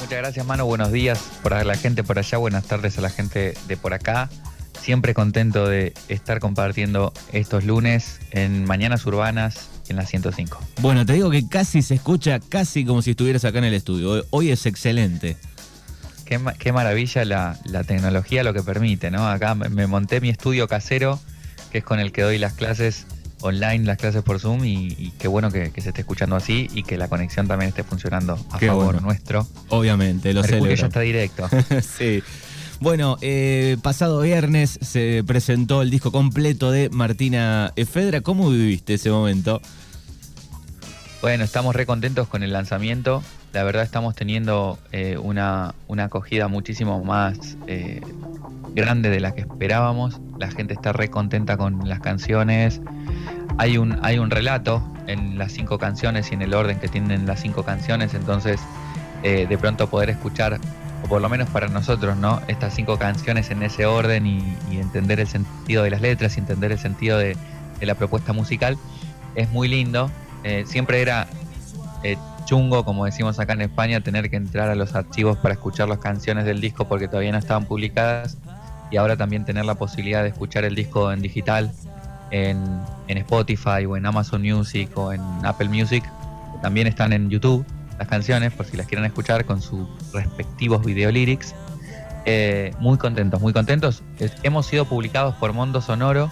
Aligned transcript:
Muchas 0.00 0.18
gracias, 0.18 0.46
mano. 0.46 0.64
Buenos 0.64 0.92
días 0.92 1.18
por 1.42 1.64
la 1.64 1.74
gente 1.76 2.04
por 2.04 2.18
allá. 2.18 2.38
Buenas 2.38 2.64
tardes 2.64 2.96
a 2.98 3.00
la 3.00 3.10
gente 3.10 3.54
de 3.66 3.76
por 3.76 3.94
acá. 3.94 4.30
Siempre 4.80 5.12
contento 5.12 5.68
de 5.68 5.92
estar 6.08 6.38
compartiendo 6.38 7.12
estos 7.32 7.64
lunes 7.64 8.20
en 8.30 8.64
Mañanas 8.64 9.04
Urbanas 9.06 9.68
en 9.88 9.96
la 9.96 10.06
105. 10.06 10.60
Bueno, 10.80 11.04
te 11.04 11.14
digo 11.14 11.30
que 11.30 11.48
casi 11.48 11.82
se 11.82 11.96
escucha, 11.96 12.38
casi 12.38 12.84
como 12.84 13.02
si 13.02 13.10
estuvieras 13.10 13.44
acá 13.44 13.58
en 13.58 13.64
el 13.64 13.74
estudio. 13.74 14.24
Hoy 14.30 14.50
es 14.50 14.66
excelente. 14.66 15.36
Qué, 16.24 16.72
maravilla 16.72 17.24
la, 17.24 17.84
tecnología 17.86 18.44
lo 18.44 18.54
que 18.54 18.62
permite, 18.62 19.10
¿no? 19.10 19.28
Acá 19.28 19.54
me 19.54 19.86
monté 19.86 20.20
mi 20.20 20.28
estudio 20.28 20.68
casero, 20.68 21.18
que 21.72 21.78
es 21.78 21.84
con 21.84 21.98
el 22.00 22.12
que 22.12 22.22
doy 22.22 22.38
las 22.38 22.52
clases 22.52 23.06
online, 23.40 23.84
las 23.84 23.98
clases 23.98 24.22
por 24.22 24.40
Zoom, 24.40 24.64
y, 24.64 25.12
qué 25.18 25.28
bueno 25.28 25.50
que, 25.50 25.70
se 25.80 25.88
esté 25.88 26.00
escuchando 26.00 26.36
así 26.36 26.68
y 26.74 26.82
que 26.82 26.96
la 26.96 27.08
conexión 27.08 27.46
también 27.46 27.68
esté 27.68 27.84
funcionando 27.84 28.38
a 28.50 28.58
favor 28.58 29.00
nuestro. 29.02 29.46
Obviamente, 29.68 30.32
lo 30.32 30.42
sé. 30.42 30.60
ya 30.76 30.86
está 30.86 31.00
directo. 31.00 31.48
sí. 31.98 32.22
Bueno, 32.80 33.18
eh, 33.22 33.76
pasado 33.82 34.20
viernes 34.20 34.78
se 34.80 35.24
presentó 35.26 35.82
el 35.82 35.90
disco 35.90 36.12
completo 36.12 36.70
de 36.70 36.90
Martina 36.90 37.72
Efedra. 37.74 38.20
¿Cómo 38.20 38.50
viviste 38.50 38.94
ese 38.94 39.10
momento? 39.10 39.60
Bueno, 41.20 41.42
estamos 41.42 41.74
re 41.74 41.86
contentos 41.86 42.28
con 42.28 42.44
el 42.44 42.52
lanzamiento. 42.52 43.22
La 43.52 43.64
verdad 43.64 43.82
estamos 43.82 44.14
teniendo 44.14 44.78
eh, 44.92 45.18
una, 45.18 45.74
acogida 45.98 46.46
muchísimo 46.46 47.02
más 47.02 47.56
eh, 47.66 48.00
grande 48.78 49.10
de 49.10 49.20
la 49.20 49.34
que 49.34 49.42
esperábamos. 49.42 50.20
La 50.38 50.50
gente 50.50 50.74
está 50.74 50.92
re 50.92 51.08
contenta 51.08 51.56
con 51.56 51.88
las 51.88 52.00
canciones. 52.00 52.80
Hay 53.58 53.78
un, 53.78 53.98
hay 54.02 54.18
un 54.18 54.30
relato 54.30 54.82
en 55.06 55.38
las 55.38 55.52
cinco 55.52 55.78
canciones 55.78 56.30
y 56.30 56.34
en 56.34 56.42
el 56.42 56.54
orden 56.54 56.78
que 56.78 56.88
tienen 56.88 57.26
las 57.26 57.40
cinco 57.40 57.64
canciones. 57.64 58.14
Entonces, 58.14 58.60
eh, 59.22 59.46
de 59.48 59.58
pronto 59.58 59.88
poder 59.88 60.10
escuchar, 60.10 60.58
o 61.04 61.08
por 61.08 61.20
lo 61.20 61.28
menos 61.28 61.48
para 61.50 61.68
nosotros, 61.68 62.16
¿no? 62.16 62.40
Estas 62.48 62.74
cinco 62.74 62.98
canciones 62.98 63.50
en 63.50 63.62
ese 63.62 63.86
orden 63.86 64.26
y, 64.26 64.56
entender 64.72 65.20
el 65.20 65.26
sentido 65.26 65.82
de 65.82 65.90
las 65.90 66.00
letras 66.00 66.36
y 66.36 66.40
entender 66.40 66.72
el 66.72 66.78
sentido 66.78 67.18
de 67.18 67.36
la 67.80 67.94
propuesta 67.94 68.32
musical 68.32 68.78
es 69.34 69.50
muy 69.50 69.68
lindo 69.68 70.10
eh, 70.44 70.64
siempre 70.66 71.02
era 71.02 71.26
eh, 72.02 72.16
chungo, 72.44 72.84
como 72.84 73.04
decimos 73.04 73.38
acá 73.38 73.52
en 73.54 73.62
España, 73.62 74.00
tener 74.00 74.30
que 74.30 74.36
entrar 74.36 74.70
a 74.70 74.74
los 74.74 74.94
archivos 74.94 75.36
para 75.38 75.54
escuchar 75.54 75.88
las 75.88 75.98
canciones 75.98 76.44
del 76.44 76.60
disco 76.60 76.86
porque 76.86 77.08
todavía 77.08 77.32
no 77.32 77.38
estaban 77.38 77.66
publicadas 77.66 78.38
y 78.90 78.96
ahora 78.96 79.16
también 79.16 79.44
tener 79.44 79.64
la 79.64 79.74
posibilidad 79.74 80.22
de 80.22 80.28
escuchar 80.28 80.64
el 80.64 80.74
disco 80.74 81.12
en 81.12 81.20
digital 81.20 81.72
en, 82.30 82.80
Spotify 83.08 83.84
o 83.86 83.96
en 83.96 84.06
Amazon 84.06 84.42
Music 84.42 84.90
o 84.96 85.12
en 85.12 85.20
Apple 85.44 85.68
Music. 85.68 86.04
También 86.62 86.86
están 86.86 87.12
en 87.12 87.30
YouTube 87.30 87.64
las 87.98 88.06
canciones 88.08 88.52
por 88.52 88.66
si 88.66 88.76
las 88.76 88.86
quieren 88.86 89.04
escuchar 89.04 89.44
con 89.44 89.60
sus 89.60 89.88
respectivos 90.12 90.84
video 90.84 91.10
lyrics. 91.10 91.54
Eh, 92.24 92.72
muy 92.78 92.98
contentos, 92.98 93.40
muy 93.40 93.52
contentos. 93.52 94.02
hemos 94.42 94.66
sido 94.66 94.84
publicados 94.84 95.34
por 95.36 95.52
Mondo 95.52 95.80
Sonoro 95.80 96.30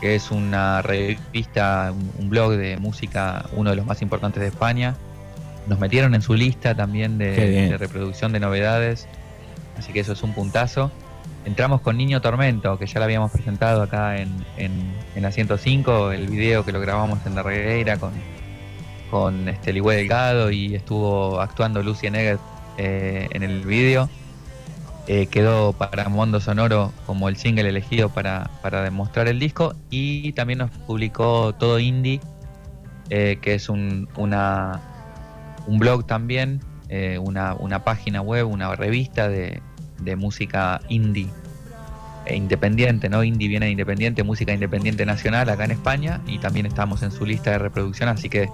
que 0.00 0.14
es 0.14 0.30
una 0.30 0.82
revista, 0.82 1.92
un, 2.18 2.28
blog 2.28 2.52
de 2.52 2.76
música, 2.76 3.46
uno 3.52 3.70
de 3.70 3.76
los 3.76 3.86
más 3.86 4.02
importantes 4.02 4.40
de 4.40 4.48
España. 4.48 4.94
Nos 5.66 5.78
metieron 5.78 6.14
en 6.14 6.22
su 6.22 6.34
lista 6.34 6.74
también 6.74 7.18
de, 7.18 7.76
reproducción 7.78 8.32
de 8.32 8.40
novedades, 8.40 9.08
así 9.78 9.92
que 9.92 10.00
eso 10.00 10.12
es 10.12 10.22
un 10.22 10.32
puntazo. 10.32 10.90
Entramos 11.46 11.80
con 11.80 11.96
Niño 11.96 12.20
Tormento, 12.20 12.76
que 12.76 12.86
ya 12.86 12.98
lo 12.98 13.04
habíamos 13.04 13.30
presentado 13.30 13.80
acá 13.80 14.18
en, 14.18 14.44
en, 14.56 15.22
la 15.22 15.30
105, 15.30 16.10
el 16.10 16.26
video 16.26 16.64
que 16.64 16.72
lo 16.72 16.80
grabamos 16.80 17.24
en 17.24 17.36
La 17.36 17.44
Regueira 17.44 17.98
con, 17.98 18.10
con 19.12 19.48
este 19.48 19.72
Delgado 19.72 20.50
y 20.50 20.74
estuvo 20.74 21.40
actuando 21.40 21.84
Lucy 21.84 22.10
Negret 22.10 22.40
eh, 22.78 23.28
en 23.30 23.44
el 23.44 23.64
video. 23.64 24.10
Eh, 25.06 25.28
quedó 25.28 25.72
para 25.72 26.08
Mundo 26.08 26.40
Sonoro 26.40 26.92
como 27.06 27.28
el 27.28 27.36
single 27.36 27.68
elegido 27.68 28.08
para, 28.08 28.50
demostrar 28.82 29.28
el 29.28 29.38
disco 29.38 29.72
y 29.88 30.32
también 30.32 30.58
nos 30.58 30.72
publicó 30.72 31.54
Todo 31.54 31.78
Indie, 31.78 32.20
eh, 33.08 33.38
que 33.40 33.54
es 33.54 33.68
un, 33.68 34.08
una, 34.16 34.80
un 35.68 35.78
blog 35.78 36.08
también, 36.08 36.60
una, 37.20 37.54
una, 37.54 37.84
página 37.84 38.20
web, 38.20 38.48
una 38.48 38.74
revista 38.74 39.28
de, 39.28 39.60
de 40.00 40.16
música 40.16 40.80
indie 40.88 41.28
e 42.26 42.36
independiente, 42.36 43.08
¿no? 43.08 43.22
Indie 43.22 43.48
viene 43.48 43.70
independiente, 43.70 44.22
música 44.22 44.52
independiente 44.52 45.06
nacional 45.06 45.48
acá 45.48 45.64
en 45.64 45.70
España 45.70 46.20
y 46.26 46.38
también 46.38 46.66
estamos 46.66 47.02
en 47.02 47.12
su 47.12 47.24
lista 47.24 47.52
de 47.52 47.58
reproducción, 47.58 48.08
así 48.08 48.28
que 48.28 48.48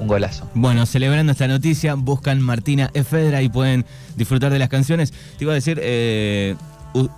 un 0.00 0.08
golazo. 0.08 0.50
Bueno, 0.54 0.86
celebrando 0.86 1.32
esta 1.32 1.46
noticia, 1.46 1.94
buscan 1.94 2.40
Martina 2.40 2.90
Efedra 2.94 3.42
y 3.42 3.48
pueden 3.48 3.84
disfrutar 4.16 4.52
de 4.52 4.58
las 4.58 4.68
canciones. 4.68 5.12
Te 5.38 5.44
iba 5.44 5.52
a 5.52 5.54
decir, 5.54 5.78
eh, 5.82 6.56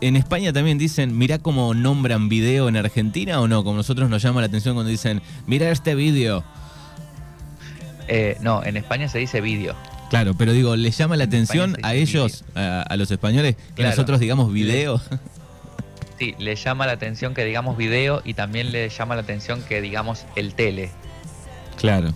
en 0.01 0.17
España 0.17 0.53
también 0.53 0.79
dicen, 0.79 1.17
mirá 1.17 1.39
cómo 1.39 1.75
nombran 1.75 2.29
video 2.29 2.69
en 2.69 2.77
Argentina 2.77 3.41
o 3.41 3.49
no, 3.49 3.65
como 3.65 3.77
nosotros 3.77 4.11
nos 4.11 4.23
llama 4.23 4.41
la 4.41 4.47
atención 4.47 4.75
cuando 4.75 4.91
dicen, 4.91 5.23
mira 5.47 5.71
este 5.71 5.95
video. 5.95 6.45
Eh, 8.09 8.37
no, 8.41 8.63
en 8.65 8.77
España 8.77 9.09
se 9.09 9.19
dice 9.19 9.41
vídeo. 9.41 9.75
Claro, 10.11 10.35
pero 10.35 10.53
digo, 10.53 10.77
¿les 10.77 10.97
llama 10.97 11.17
la 11.17 11.25
atención 11.25 11.77
a 11.83 11.95
ellos, 11.95 12.45
a, 12.55 12.95
los 12.97 13.11
españoles, 13.11 13.57
que 13.75 13.83
nosotros 13.83 14.21
digamos 14.21 14.53
video? 14.53 15.01
Sí, 16.19 16.35
les 16.39 16.65
llama 16.65 16.87
la 16.87 16.93
atención 16.93 17.35
que 17.35 17.45
digamos 17.45 17.77
video 17.77 18.23
y 18.25 18.33
también 18.33 18.73
les 18.73 18.97
llama 18.97 19.17
la 19.17 19.21
atención 19.21 19.63
que 19.63 19.83
digamos 19.83 20.25
el 20.35 20.55
tele. 20.55 20.91
Claro. 21.79 22.15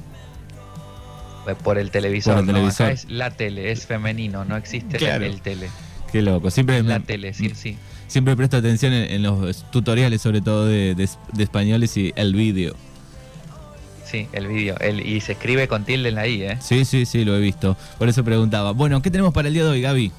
Eh, 1.47 1.55
por 1.63 1.79
el 1.79 1.91
televisor. 1.91 2.43
es 2.91 3.11
la 3.11 3.31
tele, 3.31 3.71
es 3.71 3.87
femenino, 3.87 4.45
no 4.45 4.57
existe 4.57 4.97
el 4.97 5.43
tele. 5.43 5.69
Qué 6.13 6.23
loco. 6.23 6.51
Siempre 6.51 6.83
la 6.83 7.01
tele, 7.01 7.35
sí, 7.35 7.53
sí. 7.55 7.77
Siempre 8.07 8.35
presto 8.37 8.57
atención 8.57 8.93
en, 8.93 9.23
los 9.23 9.71
tutoriales, 9.71 10.21
sobre 10.21 10.41
todo 10.41 10.67
de, 10.67 11.09
españoles 11.39 11.97
y 11.97 12.13
el 12.17 12.35
vídeo. 12.35 12.75
Sí, 14.11 14.29
el 14.33 14.49
vídeo. 14.49 14.77
y 15.05 15.21
se 15.21 15.33
escribe 15.33 15.69
con 15.69 15.85
tilde 15.85 16.09
en 16.09 16.15
la 16.17 16.27
I, 16.27 16.43
¿eh? 16.43 16.59
Sí, 16.61 16.85
sí, 16.85 17.07
sí, 17.07 17.25
lo 17.25 17.37
he 17.37 17.41
visto. 17.41 17.77
Por 17.99 18.09
eso 18.09 18.25
preguntaba. 18.25 18.73
Bueno, 18.73 19.03
¿qué 19.03 19.11
tenemos 19.11 19.33
para 19.33 19.49
el 19.49 19.55
día 19.55 19.65
de 19.65 19.71
hoy, 19.71 19.83
Gaby? 19.83 20.13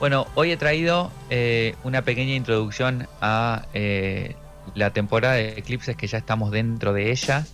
Bueno, 0.00 0.26
hoy 0.34 0.50
he 0.50 0.56
traído 0.56 1.12
eh, 1.30 1.76
una 1.84 2.02
pequeña 2.02 2.34
introducción 2.34 3.06
a 3.20 3.66
eh, 3.74 4.34
la 4.74 4.90
temporada 4.90 5.34
de 5.34 5.50
eclipses 5.50 5.96
que 5.96 6.08
ya 6.08 6.18
estamos 6.18 6.50
dentro 6.50 6.92
de 6.92 7.12
ella 7.12 7.46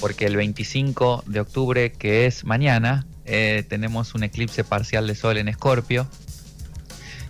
porque 0.00 0.26
el 0.26 0.36
25 0.36 1.24
de 1.26 1.40
octubre, 1.40 1.92
que 1.92 2.26
es 2.26 2.44
mañana, 2.44 3.06
eh, 3.24 3.64
tenemos 3.68 4.14
un 4.14 4.22
eclipse 4.22 4.64
parcial 4.64 5.06
de 5.06 5.14
sol 5.14 5.38
en 5.38 5.48
Escorpio. 5.48 6.06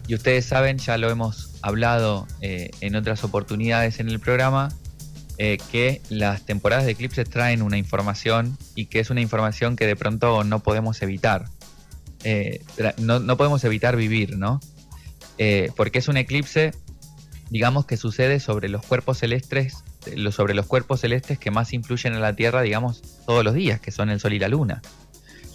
Y 0.09 0.15
ustedes 0.15 0.47
saben, 0.47 0.79
ya 0.79 0.99
lo 0.99 1.11
hemos 1.11 1.51
hablado 1.63 2.27
eh, 2.41 2.71
en 2.81 2.97
otras 2.97 3.25
oportunidades 3.25 3.99
en 3.99 4.09
el 4.09 4.21
programa, 4.21 4.69
eh, 5.39 5.59
que 5.71 6.01
las 6.09 6.45
temporadas 6.47 6.85
de 6.87 6.93
eclipses 6.93 7.29
traen 7.29 7.63
una 7.63 7.79
información 7.79 8.57
y 8.75 8.87
que 8.87 9.01
es 9.01 9.11
una 9.11 9.21
información 9.21 9.77
que 9.77 9.87
de 9.87 9.97
pronto 9.97 10.45
no 10.45 10.61
podemos 10.61 11.03
evitar. 11.03 11.47
No, 12.99 13.21
no, 13.21 13.37
podemos 13.37 13.63
evitar 13.63 13.97
vivir, 13.97 14.37
¿no? 14.37 14.61
porque 15.77 15.99
es 16.01 16.09
un 16.09 16.17
eclipse, 16.17 16.73
digamos, 17.51 17.87
que 17.87 17.97
sucede 17.97 18.41
sobre 18.41 18.69
los 18.69 18.85
cuerpos 18.85 19.19
celestes 19.19 19.85
sobre 20.31 20.55
los 20.55 20.67
cuerpos 20.67 21.01
celestes 21.01 21.39
que 21.39 21.51
más 21.51 21.73
influyen 21.73 22.15
en 22.15 22.21
la 22.21 22.35
Tierra, 22.35 22.63
digamos, 22.63 23.03
todos 23.27 23.45
los 23.45 23.55
días, 23.55 23.81
que 23.81 23.91
son 23.91 24.11
el 24.11 24.21
Sol 24.21 24.33
y 24.33 24.39
la 24.39 24.49
Luna. 24.49 24.83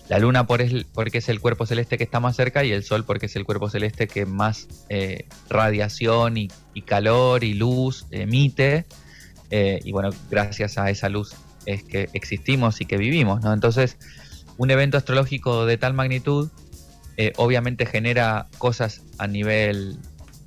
La 0.10 0.20
Luna 0.20 0.46
por 0.46 0.62
porque 0.94 1.20
es 1.20 1.30
el 1.30 1.40
cuerpo 1.40 1.66
celeste 1.66 1.98
que 1.98 2.04
está 2.04 2.20
más 2.20 2.36
cerca 2.36 2.66
y 2.66 2.72
el 2.72 2.84
Sol 2.84 3.06
porque 3.06 3.28
es 3.28 3.36
el 3.38 3.46
cuerpo 3.46 3.70
celeste 3.70 4.08
que 4.08 4.26
más 4.26 4.68
eh, 4.90 5.26
radiación 5.50 6.38
y, 6.38 6.50
calor 6.86 7.44
y 7.44 7.54
luz 7.54 8.06
emite. 8.12 8.86
Eh, 9.52 9.82
y 9.84 9.92
bueno, 9.92 10.10
gracias 10.30 10.78
a 10.78 10.90
esa 10.90 11.10
luz 11.10 11.36
es 11.66 11.84
que 11.84 12.10
existimos 12.14 12.80
y 12.80 12.86
que 12.86 12.98
vivimos, 12.98 13.44
¿no? 13.44 13.54
Entonces, 13.54 13.98
un 14.58 14.72
evento 14.72 14.98
astrológico 14.98 15.66
de 15.66 15.78
tal 15.78 15.94
magnitud 15.94 16.50
eh, 17.18 17.34
obviamente 17.36 17.86
genera 17.86 18.48
cosas 18.58 19.02
a 19.18 19.28
nivel 19.28 20.00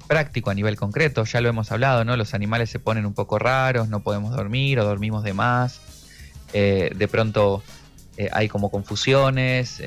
práctico 0.09 0.51
a 0.51 0.55
nivel 0.55 0.77
concreto, 0.77 1.25
ya 1.25 1.41
lo 1.41 1.49
hemos 1.49 1.71
hablado, 1.71 2.05
¿no? 2.05 2.17
Los 2.17 2.35
animales 2.35 2.71
se 2.71 2.79
ponen 2.79 3.07
un 3.07 3.15
poco 3.15 3.39
raros, 3.39 3.89
no 3.89 4.03
podemos 4.03 4.35
dormir 4.35 4.79
o 4.81 4.85
dormimos 4.85 5.23
de 5.23 5.35
más. 5.35 5.81
Eh, 6.53 6.91
de 6.95 7.09
pronto 7.09 7.63
hay 8.31 8.49
como 8.49 8.71
confusiones, 8.71 9.83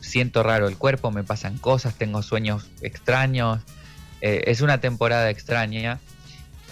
siento 0.00 0.42
raro 0.42 0.66
el 0.66 0.78
cuerpo, 0.78 1.10
me 1.10 1.22
pasan 1.22 1.58
cosas, 1.58 1.94
tengo 1.96 2.22
sueños 2.22 2.70
extraños. 2.80 3.60
es 4.22 4.62
una 4.62 4.80
temporada 4.80 5.28
extraña 5.28 6.00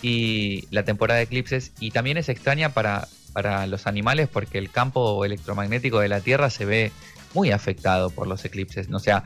y 0.03 0.67
la 0.71 0.85
temporada 0.85 1.19
de 1.19 1.25
eclipses 1.25 1.73
y 1.81 1.91
también 1.91 2.17
es 2.17 2.29
extraña 2.29 2.71
para, 2.71 3.09
para 3.33 3.67
los 3.67 3.87
animales 3.87 4.29
porque 4.29 4.59
el 4.59 4.71
campo 4.71 5.25
electromagnético 5.25 6.01
de 6.01 6.09
la 6.09 6.21
Tierra 6.21 6.51
se 6.51 6.65
ve 6.65 6.93
muy 7.35 7.51
afectado 7.51 8.11
por 8.11 8.27
los 8.27 8.45
eclipses. 8.45 8.89
O 8.93 8.99
sea, 8.99 9.25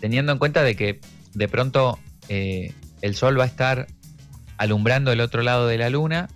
teniendo 0.00 0.32
en 0.32 0.38
cuenta 0.38 0.62
de 0.62 0.76
que 0.76 1.00
de 1.34 1.48
pronto 1.48 1.98
el 2.28 3.14
Sol 3.14 3.38
va 3.38 3.44
a 3.44 3.46
estar 3.46 3.86
alumbrando 4.56 5.12
el 5.12 5.20
otro 5.20 5.42
lado 5.42 5.66
de 5.66 5.78
la 5.78 5.90
Luna 5.90 6.28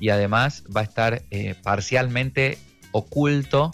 y 0.00 0.08
además 0.08 0.64
va 0.74 0.80
a 0.80 0.84
estar 0.84 1.22
eh, 1.30 1.54
parcialmente 1.62 2.58
oculto 2.90 3.70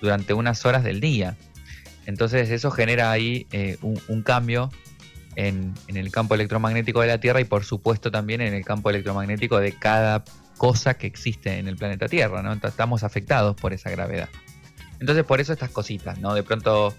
durante 0.00 0.32
unas 0.32 0.64
horas 0.64 0.84
del 0.84 1.00
día. 1.00 1.36
Entonces 2.06 2.50
eso 2.50 2.70
genera 2.70 3.10
ahí 3.10 3.46
eh, 3.50 3.78
un, 3.82 4.22
cambio 4.22 4.70
en, 5.36 5.74
el 5.88 6.10
campo 6.10 6.34
electromagnético 6.34 7.00
de 7.00 7.08
la 7.08 7.18
Tierra 7.18 7.40
y 7.40 7.44
por 7.44 7.64
supuesto 7.64 8.10
también 8.10 8.40
en 8.40 8.54
el 8.54 8.64
campo 8.64 8.90
electromagnético 8.90 9.58
de 9.58 9.72
cada 9.72 10.24
cosa 10.56 10.94
que 10.94 11.06
existe 11.06 11.58
en 11.58 11.68
el 11.68 11.76
planeta 11.76 12.08
Tierra, 12.08 12.42
¿no? 12.42 12.52
estamos 12.52 13.02
afectados 13.02 13.56
por 13.56 13.72
esa 13.72 13.90
gravedad. 13.90 14.28
Entonces 15.00 15.24
por 15.24 15.40
eso 15.40 15.52
estas 15.52 15.70
cositas, 15.70 16.18
¿no? 16.18 16.34
De 16.34 16.42
pronto 16.42 16.94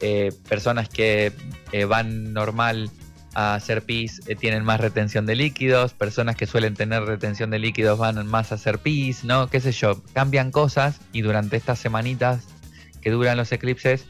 eh, 0.00 0.32
personas 0.48 0.88
que 0.88 1.32
eh, 1.72 1.84
van 1.84 2.32
normal 2.32 2.90
a 3.34 3.54
hacer 3.54 3.82
pis 3.82 4.20
tienen 4.40 4.64
más 4.64 4.80
retención 4.80 5.26
de 5.26 5.36
líquidos, 5.36 5.92
personas 5.92 6.36
que 6.36 6.46
suelen 6.46 6.74
tener 6.74 7.04
retención 7.04 7.50
de 7.50 7.58
líquidos 7.58 7.98
van 7.98 8.26
más 8.26 8.50
a 8.50 8.56
hacer 8.56 8.78
pis, 8.78 9.24
¿no? 9.24 9.48
Qué 9.48 9.60
sé 9.60 9.72
yo, 9.72 10.02
cambian 10.12 10.50
cosas 10.50 11.00
y 11.12 11.20
durante 11.20 11.56
estas 11.56 11.78
semanitas 11.78 12.44
que 13.00 13.10
duran 13.10 13.36
los 13.36 13.52
eclipses 13.52 14.06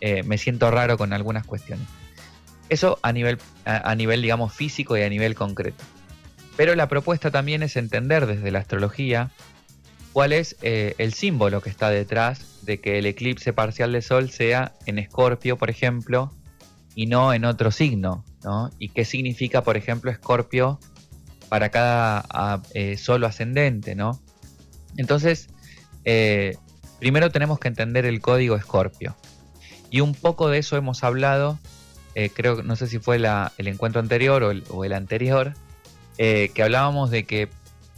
eh, 0.00 0.22
me 0.22 0.38
siento 0.38 0.70
raro 0.70 0.96
con 0.96 1.12
algunas 1.12 1.44
cuestiones. 1.44 1.86
Eso 2.70 3.00
a 3.02 3.12
nivel, 3.12 3.38
a, 3.64 3.94
nivel, 3.96 4.22
digamos, 4.22 4.54
físico 4.54 4.96
y 4.96 5.02
a 5.02 5.08
nivel 5.08 5.34
concreto. 5.34 5.84
Pero 6.56 6.74
la 6.76 6.88
propuesta 6.88 7.30
también 7.30 7.62
es 7.62 7.76
entender 7.76 8.26
desde 8.26 8.50
la 8.52 8.60
astrología 8.60 9.30
cuál 10.12 10.32
es 10.32 10.56
eh, 10.62 10.94
el 10.98 11.12
símbolo 11.12 11.60
que 11.60 11.68
está 11.68 11.90
detrás 11.90 12.62
de 12.62 12.80
que 12.80 12.98
el 12.98 13.06
eclipse 13.06 13.52
parcial 13.52 13.92
de 13.92 14.02
Sol 14.02 14.30
sea 14.30 14.72
en 14.86 14.98
Escorpio, 14.98 15.56
por 15.56 15.68
ejemplo, 15.68 16.32
y 16.94 17.06
no 17.06 17.32
en 17.34 17.44
otro 17.44 17.72
signo, 17.72 18.24
¿no? 18.44 18.70
Y 18.78 18.90
qué 18.90 19.04
significa, 19.04 19.62
por 19.64 19.76
ejemplo, 19.76 20.10
Escorpio 20.10 20.78
para 21.48 21.70
cada 21.70 22.62
eh, 22.74 22.96
solo 22.96 23.26
ascendente, 23.26 23.96
¿no? 23.96 24.20
Entonces, 24.96 25.48
primero 27.00 27.30
tenemos 27.30 27.58
que 27.58 27.68
entender 27.68 28.06
el 28.06 28.20
código 28.20 28.54
Escorpio. 28.54 29.16
Y 29.90 30.00
un 30.00 30.14
poco 30.14 30.48
de 30.48 30.58
eso 30.58 30.76
hemos 30.76 31.02
hablado, 31.02 31.58
eh, 32.14 32.30
creo, 32.30 32.62
no 32.62 32.76
sé 32.76 32.86
si 32.86 32.98
fue 32.98 33.16
el 33.16 33.68
encuentro 33.68 34.00
anterior 34.00 34.42
o 34.42 34.84
el, 34.84 34.92
anterior, 34.92 35.54
eh, 36.18 36.50
que 36.54 36.62
hablábamos 36.62 37.10
de 37.10 37.24
que 37.24 37.48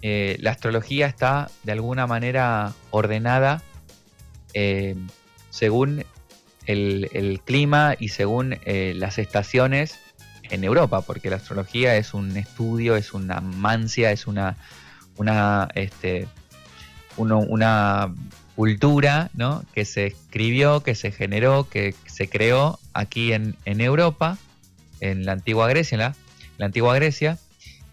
eh, 0.02 0.36
la 0.40 0.50
astrología 0.50 1.06
está 1.06 1.50
de 1.62 1.72
alguna 1.72 2.06
manera 2.06 2.72
ordenada 2.90 3.62
según 5.48 6.04
el, 6.66 7.40
clima 7.44 7.94
y 7.98 8.08
según 8.08 8.58
las 8.66 9.18
estaciones 9.18 9.98
en 10.50 10.62
Europa, 10.62 11.00
porque 11.00 11.30
la 11.30 11.36
astrología 11.36 11.96
es 11.96 12.12
un 12.12 12.36
estudio, 12.36 12.96
es 12.96 13.14
una 13.14 13.40
mancia, 13.40 14.12
es 14.12 14.26
una, 14.26 14.56
una, 15.16 15.68
este, 15.74 16.28
una 17.16 18.12
cultura 18.54 19.30
¿no? 19.34 19.64
que 19.74 19.84
se 19.84 20.06
escribió, 20.06 20.82
que 20.82 20.94
se 20.94 21.10
generó, 21.10 21.68
que 21.68 21.94
se 22.06 22.28
creó 22.28 22.78
aquí 22.92 23.32
en, 23.32 23.56
Europa, 23.64 24.38
en 25.00 25.24
la 25.24 25.32
antigua 25.32 25.68
Grecia, 25.68 25.94
en 25.96 26.00
la, 26.58 26.66
antigua 26.66 26.94
Grecia. 26.94 27.38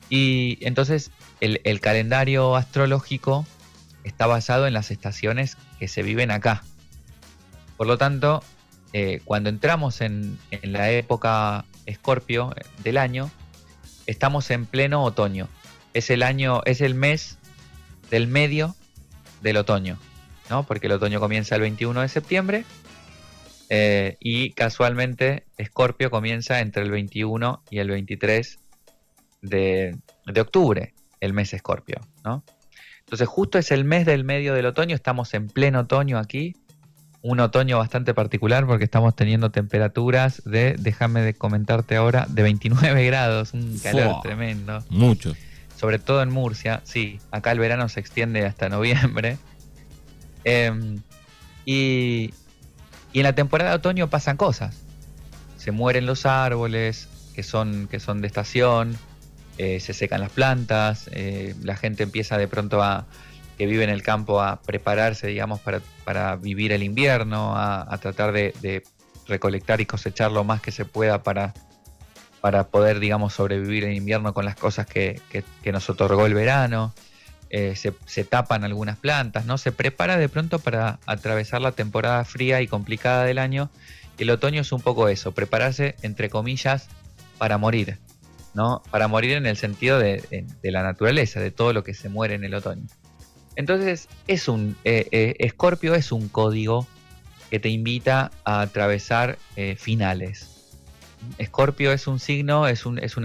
Y 0.10 0.58
entonces 0.62 1.12
el, 1.40 1.80
calendario 1.80 2.56
astrológico 2.56 3.46
está 4.04 4.28
basado 4.28 4.68
en 4.68 4.74
las 4.74 4.92
estaciones 4.92 5.58
que 5.80 5.88
se 5.88 6.04
viven 6.04 6.32
acá. 6.32 6.64
Por 7.78 7.88
lo 7.88 7.98
tanto, 7.98 8.44
eh, 8.92 9.22
cuando 9.24 9.50
entramos 9.50 10.02
en, 10.02 10.38
en 10.52 10.74
la 10.74 10.92
época 10.92 11.66
escorpio 11.86 12.54
del 12.84 12.98
año, 12.98 13.32
estamos 14.06 14.52
en 14.52 14.66
pleno 14.66 15.04
otoño. 15.04 15.48
Es 15.94 16.10
el 16.10 16.24
año, 16.24 16.62
es 16.66 16.82
el 16.82 16.96
mes 16.96 17.38
del 18.12 18.28
medio 18.28 18.76
del 19.42 19.58
otoño. 19.58 19.98
Porque 20.68 20.88
el 20.88 20.94
otoño 20.94 21.20
comienza 21.20 21.56
el 21.56 21.62
21 21.62 22.02
de 22.02 22.08
septiembre 22.10 22.66
eh, 23.70 24.18
y 24.20 24.52
casualmente 24.52 25.46
Escorpio 25.58 26.10
comienza 26.10 26.60
entre 26.60 26.84
el 26.84 26.92
21 26.92 27.64
y 27.70 27.78
el 27.78 27.90
23 27.90 28.60
de, 29.44 29.96
octubre, 30.42 30.94
el 31.20 31.34
mes 31.34 31.54
Escorpio, 31.54 32.02
¿no? 32.26 32.44
Entonces 33.02 33.28
justo 33.28 33.58
es 33.58 33.72
el 33.72 33.86
mes 33.86 34.06
del 34.06 34.24
medio 34.24 34.54
del 34.54 34.66
otoño, 34.66 34.96
estamos 34.96 35.34
en 35.34 35.48
pleno 35.48 35.82
otoño 35.82 36.18
aquí, 36.18 36.56
un 37.22 37.40
otoño 37.40 37.78
bastante 37.78 38.14
particular 38.14 38.66
porque 38.66 38.86
estamos 38.86 39.16
teniendo 39.16 39.52
temperaturas 39.52 40.42
de, 40.46 40.76
déjame 40.80 41.22
de 41.22 41.34
comentarte 41.36 41.96
ahora, 41.96 42.26
de 42.30 42.44
29 42.44 43.06
grados, 43.06 43.54
un 43.54 43.78
calor 43.80 44.22
tremendo. 44.22 44.84
Mucho. 44.90 45.36
Sobre 45.76 46.00
todo 46.00 46.24
en 46.24 46.30
Murcia, 46.30 46.82
sí, 46.84 47.20
acá 47.32 47.52
el 47.52 47.60
verano 47.60 47.88
se 47.88 48.00
extiende 48.00 48.46
hasta 48.46 48.68
noviembre. 48.68 49.38
Em, 50.44 51.02
y, 51.66 52.34
en 53.14 53.24
la 53.24 53.34
temporada 53.34 53.72
de 53.72 53.76
otoño 53.78 54.10
pasan 54.10 54.38
cosas. 54.38 54.78
Se 55.58 55.72
mueren 55.72 56.06
los 56.06 56.26
árboles 56.26 57.10
que 57.36 57.44
son, 57.44 57.88
que 57.88 58.00
son 58.00 58.22
de 58.22 58.28
estación, 58.28 58.98
eh, 59.58 59.80
se 59.80 59.94
secan 59.94 60.22
las 60.22 60.32
plantas, 60.32 61.10
eh, 61.12 61.54
la 61.62 61.76
gente 61.76 62.04
empieza 62.04 62.38
de 62.38 62.48
pronto 62.48 62.82
a, 62.82 63.06
que 63.58 63.66
vive 63.66 63.84
en 63.84 63.90
el 63.90 64.04
campo, 64.04 64.42
a 64.42 64.62
prepararse, 64.62 65.28
digamos, 65.28 65.60
para, 65.60 66.36
vivir 66.38 66.72
el 66.72 66.82
invierno, 66.82 67.54
a, 67.56 67.98
tratar 68.02 68.32
de, 68.32 68.84
recolectar 69.28 69.80
y 69.80 69.86
cosechar 69.86 70.32
lo 70.32 70.44
más 70.44 70.62
que 70.62 70.72
se 70.72 70.86
pueda 70.86 71.22
para, 71.22 71.54
para 72.42 72.68
poder, 72.68 73.00
digamos, 73.00 73.34
sobrevivir 73.34 73.84
el 73.84 73.94
invierno 73.94 74.34
con 74.34 74.46
las 74.46 74.56
cosas 74.56 74.88
que 74.88 75.22
nos 75.72 75.90
otorgó 75.90 76.26
el 76.26 76.34
verano. 76.34 76.94
Eh, 77.52 77.76
se, 77.76 78.24
tapan 78.24 78.64
algunas 78.64 78.98
plantas, 78.98 79.46
¿no? 79.46 79.58
Se 79.58 79.72
prepara 79.72 80.18
de 80.18 80.30
pronto 80.30 80.60
para 80.60 81.00
atravesar 81.08 81.62
la 81.62 81.72
temporada 81.72 82.24
fría 82.24 82.62
y 82.62 82.68
complicada 82.68 83.24
del 83.24 83.40
año. 83.40 83.70
el 84.20 84.30
otoño 84.30 84.62
es 84.62 84.72
un 84.72 84.82
poco 84.82 85.08
eso, 85.08 85.32
prepararse, 85.32 85.96
entre 86.04 86.30
comillas, 86.30 86.90
para 87.38 87.58
morir, 87.58 87.98
¿no? 88.54 88.84
Para 88.92 89.08
morir 89.08 89.38
en 89.38 89.48
el 89.48 89.58
sentido 89.58 89.98
de, 89.98 90.46
la 90.62 90.84
naturaleza, 90.84 91.40
de 91.40 91.52
todo 91.52 91.74
lo 91.74 91.84
que 91.84 91.94
se 91.94 92.10
muere 92.10 92.36
en 92.36 92.44
el 92.44 92.54
otoño. 92.54 92.86
Entonces, 93.56 94.10
es 94.28 94.48
un. 94.48 94.78
Escorpio 94.84 95.94
eh, 95.94 95.98
eh, 95.98 96.00
es 96.00 96.12
un 96.12 96.30
código 96.30 96.86
que 97.50 97.60
te 97.60 97.70
invita 97.70 98.30
a 98.44 98.62
atravesar 98.62 99.40
finales. 99.78 100.59
Escorpio 101.38 101.92
es 101.92 102.08
un 102.08 102.20
signo, 102.20 102.68
es 102.68 102.86
un, 102.86 103.00
es, 103.00 103.16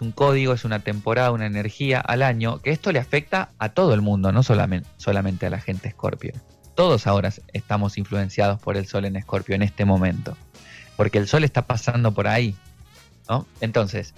un 0.00 0.12
código, 0.12 0.52
es 0.52 0.64
una 0.64 0.80
temporada, 0.80 1.30
una 1.30 1.46
energía 1.46 2.00
al 2.00 2.22
año, 2.22 2.60
que 2.62 2.70
esto 2.70 2.92
le 2.92 2.98
afecta 2.98 3.50
a 3.58 3.70
todo 3.70 3.94
el 3.94 4.00
mundo, 4.00 4.32
no 4.32 4.42
solamente, 4.42 4.88
solamente 4.96 5.46
a 5.46 5.50
la 5.50 5.60
gente 5.60 5.88
Escorpio. 5.88 6.32
Todos 6.74 7.06
ahora 7.06 7.32
estamos 7.52 7.98
influenciados 7.98 8.60
por 8.60 8.76
el 8.76 8.86
Sol 8.86 9.04
en 9.04 9.16
Escorpio 9.16 9.54
en 9.54 9.62
este 9.62 9.84
momento, 9.84 10.36
porque 10.96 11.18
el 11.18 11.28
Sol 11.28 11.44
está 11.44 11.66
pasando 11.66 12.12
por 12.12 12.28
ahí. 12.28 12.54
¿no? 13.28 13.46
Entonces, 13.60 14.14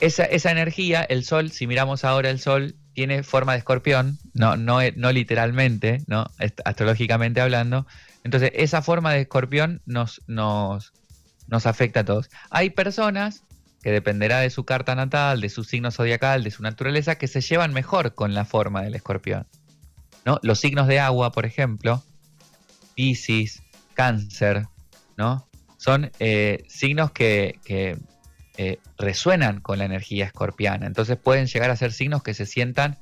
esa, 0.00 0.24
esa 0.24 0.50
energía, 0.50 1.02
el 1.02 1.24
Sol, 1.24 1.50
si 1.50 1.66
miramos 1.66 2.04
ahora 2.04 2.30
el 2.30 2.40
Sol, 2.40 2.76
tiene 2.94 3.22
forma 3.22 3.52
de 3.52 3.58
escorpión, 3.58 4.18
no, 4.32 4.56
no, 4.56 4.78
no 4.96 5.12
literalmente, 5.12 6.02
¿no? 6.06 6.30
astrológicamente 6.64 7.40
hablando. 7.40 7.86
Entonces, 8.22 8.52
esa 8.54 8.82
forma 8.82 9.12
de 9.12 9.22
escorpión 9.22 9.82
nos, 9.84 10.22
nos, 10.26 10.92
nos 11.46 11.66
afecta 11.66 12.00
a 12.00 12.04
todos. 12.04 12.30
Hay 12.50 12.70
personas 12.70 13.44
que 13.82 13.92
dependerá 13.92 14.40
de 14.40 14.48
su 14.48 14.64
carta 14.64 14.94
natal, 14.94 15.42
de 15.42 15.50
su 15.50 15.62
signo 15.62 15.90
zodiacal, 15.90 16.42
de 16.42 16.50
su 16.50 16.62
naturaleza, 16.62 17.16
que 17.16 17.28
se 17.28 17.42
llevan 17.42 17.74
mejor 17.74 18.14
con 18.14 18.32
la 18.32 18.46
forma 18.46 18.82
del 18.82 18.94
escorpión. 18.94 19.46
¿no? 20.24 20.40
Los 20.42 20.58
signos 20.58 20.88
de 20.88 21.00
agua, 21.00 21.32
por 21.32 21.44
ejemplo, 21.44 22.02
Pisces, 22.94 23.62
Cáncer, 23.92 24.66
¿no? 25.16 25.46
Son 25.76 26.10
eh, 26.18 26.64
signos 26.68 27.10
que, 27.10 27.58
eh, 28.56 28.78
resuenan 28.96 29.60
con 29.60 29.78
la 29.78 29.84
energía 29.84 30.24
escorpiana. 30.24 30.86
Entonces 30.86 31.18
pueden 31.18 31.46
llegar 31.46 31.70
a 31.70 31.76
ser 31.76 31.92
signos 31.92 32.22
que 32.22 32.32
se 32.32 32.46
sientan 32.46 32.98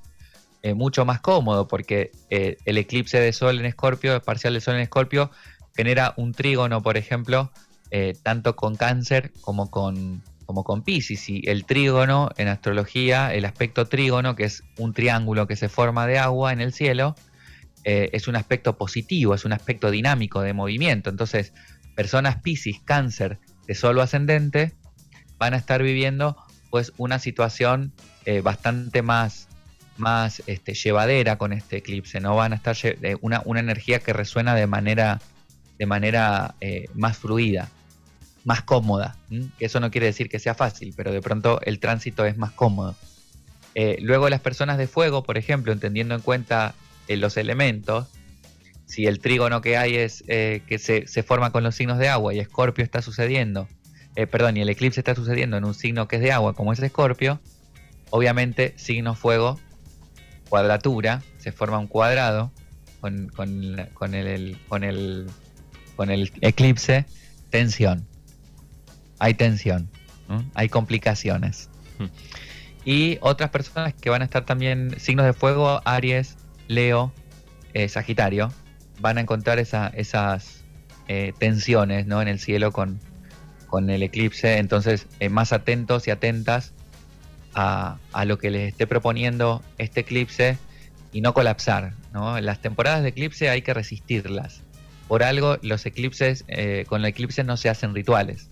eh, 0.62 0.75
mucho 0.75 1.04
más 1.04 1.20
cómodos, 1.20 1.68
porque 1.68 2.11
el 2.30 2.78
eclipse 2.78 3.20
de 3.20 3.32
sol 3.32 3.61
en 3.61 3.66
escorpio, 3.66 4.14
el 4.14 4.22
parcial 4.22 4.54
de 4.54 4.61
sol 4.61 4.75
en 4.75 4.80
escorpio, 4.80 5.30
genera 5.76 6.14
un 6.16 6.32
trígono, 6.32 6.82
por 6.82 6.96
ejemplo, 6.96 7.52
eh, 7.94 8.14
tanto 8.22 8.56
con 8.56 8.75
cáncer 8.75 9.32
como 9.42 9.70
con, 9.70 10.22
como 10.46 10.64
con 10.64 10.80
Pisces. 10.80 11.28
Y 11.28 11.42
el 11.44 11.66
trígono 11.66 12.30
en 12.38 12.49
astrología, 12.49 13.34
el 13.34 13.44
aspecto 13.44 13.87
trígono, 13.87 14.34
que 14.34 14.44
es 14.44 14.64
un 14.78 14.94
triángulo 14.94 15.46
que 15.46 15.56
se 15.56 15.68
forma 15.68 16.06
de 16.06 16.18
agua 16.18 16.54
en 16.54 16.62
el 16.62 16.72
cielo, 16.72 17.14
eh, 17.84 18.08
es 18.14 18.28
un 18.28 18.37
aspecto 18.37 18.78
positivo, 18.78 19.34
es 19.34 19.44
un 19.44 19.52
aspecto 19.52 19.90
dinámico 19.90 20.40
de 20.40 20.54
movimiento. 20.54 21.11
Entonces, 21.11 21.52
personas 21.94 22.40
Pisces, 22.40 22.80
cáncer 22.82 23.38
de 23.66 23.75
solo 23.75 24.00
ascendente, 24.00 24.72
van 25.37 25.52
a 25.52 25.58
estar 25.58 25.82
viviendo 25.82 26.38
pues 26.70 26.94
una 26.96 27.18
situación 27.18 27.92
eh, 28.25 28.40
bastante 28.40 29.02
más, 29.02 29.49
más 29.99 30.42
este, 30.46 30.72
llevadera 30.72 31.37
con 31.37 31.52
este 31.52 31.76
eclipse, 31.76 32.20
¿no? 32.20 32.37
Van 32.37 32.54
a 32.54 32.56
estar 32.56 32.75
una, 33.20 33.42
una 33.44 33.61
energía 33.61 33.99
que 33.99 34.14
resuena 34.14 34.54
de 34.54 34.66
manera, 34.66 35.20
de 35.78 35.84
manera 35.84 36.54
más 36.94 37.18
fluida 37.18 37.68
más 38.44 38.62
cómoda. 38.62 39.16
Que 39.58 39.64
eso 39.64 39.80
no 39.80 39.90
quiere 39.90 40.06
decir 40.06 40.28
que 40.28 40.38
sea 40.38 40.54
fácil, 40.54 40.94
pero 40.96 41.12
de 41.12 41.20
pronto 41.20 41.61
el 41.62 41.78
tránsito 41.78 42.25
es 42.25 42.37
más 42.37 42.52
cómodo. 42.52 42.96
Eh, 43.75 43.99
luego 44.00 44.28
las 44.28 44.40
personas 44.40 44.78
de 44.78 44.87
fuego, 44.87 45.22
por 45.22 45.38
ejemplo, 45.38 45.72
entendiendo 45.72 46.14
en 46.14 46.20
cuenta 46.20 46.75
eh, 47.08 47.16
los 47.16 47.37
elementos, 47.37 48.08
si 48.87 49.06
el 49.06 49.20
trígono 49.20 49.62
que 49.62 49.76
hay 49.76 49.96
es 49.96 50.22
eh, 50.28 50.62
que 50.66 50.78
se, 50.78 51.06
se, 51.06 51.22
forma 51.22 51.50
con 51.50 51.62
los 51.62 51.75
signos 51.75 51.99
de 51.99 52.08
agua 52.08 52.34
y 52.34 52.40
Escorpio 52.40 52.84
está 52.84 53.00
sucediendo, 53.00 53.66
eh, 54.14 54.26
perdón, 54.26 54.58
y 54.58 54.61
el 54.61 54.68
eclipse 54.68 55.00
está 55.00 55.14
sucediendo 55.14 55.56
en 55.56 55.64
un 55.64 55.72
signo 55.72 56.06
que 56.08 56.16
es 56.16 56.22
de 56.22 56.32
agua, 56.32 56.54
como 56.54 56.72
es 56.72 56.78
Escorpio, 56.80 57.40
obviamente 58.11 58.75
signo 58.76 59.14
fuego, 59.14 59.58
cuadratura, 60.50 61.22
se 61.38 61.52
forma 61.52 61.78
un 61.78 61.87
cuadrado 61.87 62.52
con, 63.00 63.28
con, 63.28 63.88
con, 63.94 64.14
el, 64.14 64.58
con, 64.68 64.84
el, 64.84 65.26
con 65.96 66.11
el 66.11 66.30
eclipse, 66.42 67.06
tensión. 67.49 68.06
Hay 69.22 69.34
tensión, 69.34 69.88
hay 70.54 70.68
complicaciones. 70.68 71.70
Hmm. 71.96 72.06
Y 72.84 73.18
otras 73.20 73.50
personas 73.50 73.94
que 73.94 74.10
van 74.10 74.20
a 74.20 74.24
estar 74.24 74.44
también, 74.44 74.98
signos 74.98 75.26
de 75.26 75.32
fuego, 75.32 75.80
Aries, 75.84 76.36
Leo, 76.66 77.12
eh, 77.72 77.88
Sagitario, 77.88 78.52
van 78.98 79.18
a 79.18 79.20
encontrar 79.20 79.60
esas 79.60 80.64
eh, 81.06 81.32
tensiones 81.38 82.04
¿no? 82.08 82.20
en 82.20 82.26
el 82.26 82.40
cielo 82.40 82.72
con, 82.72 82.98
con 83.68 83.90
el 83.90 84.02
eclipse. 84.02 84.58
Entonces, 84.58 85.06
eh, 85.20 85.28
más 85.28 85.52
atentos 85.52 86.08
y 86.08 86.10
atentas 86.10 86.72
a, 87.54 87.98
a, 88.12 88.24
lo 88.24 88.38
que 88.38 88.50
les 88.50 88.72
esté 88.72 88.88
proponiendo 88.88 89.62
este 89.78 90.00
eclipse 90.00 90.58
y 91.12 91.20
no 91.20 91.32
colapsar. 91.32 91.92
¿no? 92.12 92.40
Las 92.40 92.60
temporadas 92.60 93.04
de 93.04 93.10
eclipse 93.10 93.48
hay 93.48 93.62
que 93.62 93.72
resistirlas. 93.72 94.62
Por 95.06 95.22
algo, 95.22 95.58
los 95.62 95.86
eclipses, 95.86 96.44
con 96.88 97.02
el 97.02 97.06
eclipse 97.06 97.44
no 97.44 97.56
se 97.56 97.68
hacen 97.68 97.94
rituales. 97.94 98.48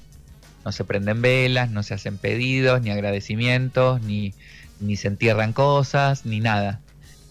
No 0.64 0.72
se 0.72 0.84
prenden 0.84 1.22
velas, 1.22 1.70
no 1.70 1.82
se 1.82 1.94
hacen 1.94 2.18
pedidos, 2.18 2.82
ni 2.82 2.90
agradecimientos, 2.90 4.02
ni, 4.02 4.34
ni 4.80 4.96
se 4.96 5.08
entierran 5.08 5.52
cosas, 5.52 6.26
ni 6.26 6.40
nada. 6.40 6.80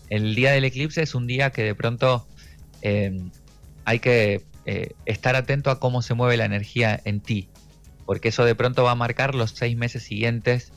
El 0.09 0.35
día 0.35 0.51
del 0.51 0.65
eclipse 0.65 1.01
es 1.03 1.13
un 1.13 1.27
día 1.27 1.51
que 1.51 1.63
de 1.63 1.75
pronto 1.75 2.25
eh, 2.81 3.21
hay 3.85 3.99
que 3.99 4.43
eh, 4.65 4.93
estar 5.05 5.35
atento 5.35 5.69
a 5.69 5.79
cómo 5.79 6.01
se 6.01 6.13
mueve 6.13 6.37
la 6.37 6.45
energía 6.45 6.99
en 7.05 7.19
ti, 7.19 7.49
porque 8.05 8.29
eso 8.29 8.45
de 8.45 8.55
pronto 8.55 8.83
va 8.83 8.91
a 8.91 8.95
marcar 8.95 9.35
los 9.35 9.51
seis 9.51 9.77
meses 9.77 10.03
siguientes. 10.03 10.71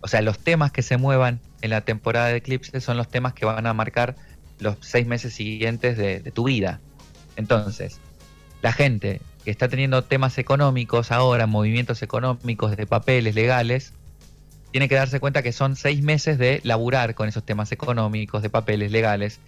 O 0.00 0.08
sea, 0.08 0.22
los 0.22 0.38
temas 0.38 0.72
que 0.72 0.82
se 0.82 0.96
muevan 0.96 1.40
en 1.60 1.70
la 1.70 1.82
temporada 1.82 2.28
de 2.28 2.36
eclipse 2.36 2.80
son 2.80 2.96
los 2.96 3.08
temas 3.08 3.34
que 3.34 3.44
van 3.44 3.66
a 3.66 3.74
marcar 3.74 4.16
los 4.58 4.76
seis 4.80 5.06
meses 5.06 5.34
siguientes 5.34 5.96
de, 5.96 6.20
de 6.20 6.30
tu 6.30 6.44
vida. 6.44 6.80
Entonces, 7.36 8.00
la 8.62 8.72
gente 8.72 9.20
que 9.44 9.50
está 9.50 9.68
teniendo 9.68 10.02
temas 10.04 10.38
económicos 10.38 11.10
ahora, 11.10 11.46
movimientos 11.46 12.02
económicos 12.02 12.76
de 12.76 12.86
papeles 12.86 13.34
legales, 13.34 13.92
tiene 14.70 14.88
que 14.88 14.94
darse 14.94 15.20
cuenta 15.20 15.42
que 15.42 15.52
son 15.52 15.76
seis 15.76 16.02
meses 16.02 16.38
de 16.38 16.60
laburar 16.64 17.14
con 17.14 17.28
esos 17.28 17.44
temas 17.44 17.72
económicos, 17.72 18.42
de 18.42 18.50
papeles 18.50 18.90
legales, 18.90 19.40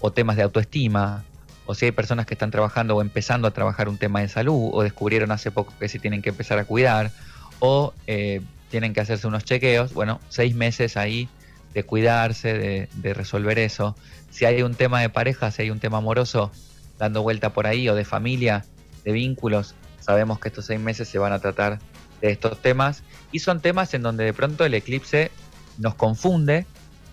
o 0.00 0.12
temas 0.12 0.36
de 0.36 0.42
autoestima, 0.42 1.24
o 1.66 1.74
si 1.74 1.86
hay 1.86 1.92
personas 1.92 2.26
que 2.26 2.34
están 2.34 2.50
trabajando 2.50 2.96
o 2.96 3.02
empezando 3.02 3.48
a 3.48 3.50
trabajar 3.50 3.88
un 3.88 3.98
tema 3.98 4.20
de 4.20 4.28
salud, 4.28 4.70
o 4.72 4.82
descubrieron 4.82 5.32
hace 5.32 5.50
poco 5.50 5.74
que 5.78 5.88
se 5.88 5.98
tienen 5.98 6.22
que 6.22 6.30
empezar 6.30 6.58
a 6.58 6.64
cuidar, 6.64 7.10
o 7.58 7.92
eh, 8.06 8.40
tienen 8.70 8.92
que 8.92 9.00
hacerse 9.00 9.26
unos 9.26 9.44
chequeos, 9.44 9.92
bueno, 9.94 10.20
seis 10.28 10.54
meses 10.54 10.96
ahí 10.96 11.28
de 11.74 11.82
cuidarse, 11.82 12.54
de, 12.54 12.88
de 12.94 13.14
resolver 13.14 13.58
eso. 13.58 13.96
Si 14.30 14.44
hay 14.44 14.62
un 14.62 14.74
tema 14.74 15.00
de 15.00 15.08
pareja, 15.08 15.50
si 15.50 15.62
hay 15.62 15.70
un 15.70 15.80
tema 15.80 15.98
amoroso 15.98 16.52
dando 16.98 17.22
vuelta 17.22 17.52
por 17.52 17.66
ahí, 17.66 17.88
o 17.88 17.94
de 17.94 18.04
familia, 18.04 18.64
de 19.04 19.12
vínculos, 19.12 19.74
sabemos 20.00 20.38
que 20.38 20.48
estos 20.48 20.66
seis 20.66 20.80
meses 20.80 21.08
se 21.08 21.18
van 21.18 21.32
a 21.32 21.38
tratar 21.38 21.78
de 22.20 22.30
estos 22.30 22.60
temas 22.60 23.02
y 23.32 23.40
son 23.40 23.60
temas 23.60 23.94
en 23.94 24.02
donde 24.02 24.24
de 24.24 24.32
pronto 24.32 24.64
el 24.64 24.74
eclipse 24.74 25.30
nos 25.78 25.94
confunde 25.94 26.66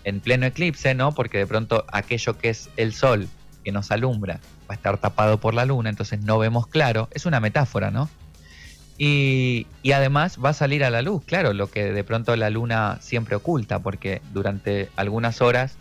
en 0.04 0.20
pleno 0.20 0.46
eclipse, 0.46 0.94
¿no? 0.94 1.12
Porque 1.12 1.38
de 1.38 1.46
pronto 1.46 1.84
aquello 1.92 2.38
que 2.38 2.50
es 2.50 2.68
el 2.76 2.92
sol 2.92 3.28
que 3.64 3.72
nos 3.72 3.90
alumbra 3.90 4.40
va 4.68 4.74
a 4.74 4.74
estar 4.74 4.98
tapado 4.98 5.38
por 5.38 5.54
la 5.54 5.64
luna, 5.64 5.90
entonces 5.90 6.20
no 6.20 6.38
vemos 6.38 6.66
claro, 6.66 7.08
es 7.12 7.26
una 7.26 7.40
metáfora, 7.40 7.90
¿no? 7.90 8.08
Y, 8.98 9.66
y, 9.82 9.92
además 9.92 10.38
va 10.42 10.50
a 10.50 10.54
salir 10.54 10.82
a 10.82 10.88
la 10.88 11.02
luz, 11.02 11.22
claro, 11.26 11.52
lo 11.52 11.70
que 11.70 11.92
de 11.92 12.02
pronto 12.02 12.34
la 12.34 12.48
luna 12.48 12.96
siempre 13.02 13.36
oculta, 13.36 13.80
porque 13.80 14.22
durante 14.32 14.88
algunas 14.96 15.42
horas 15.42 15.76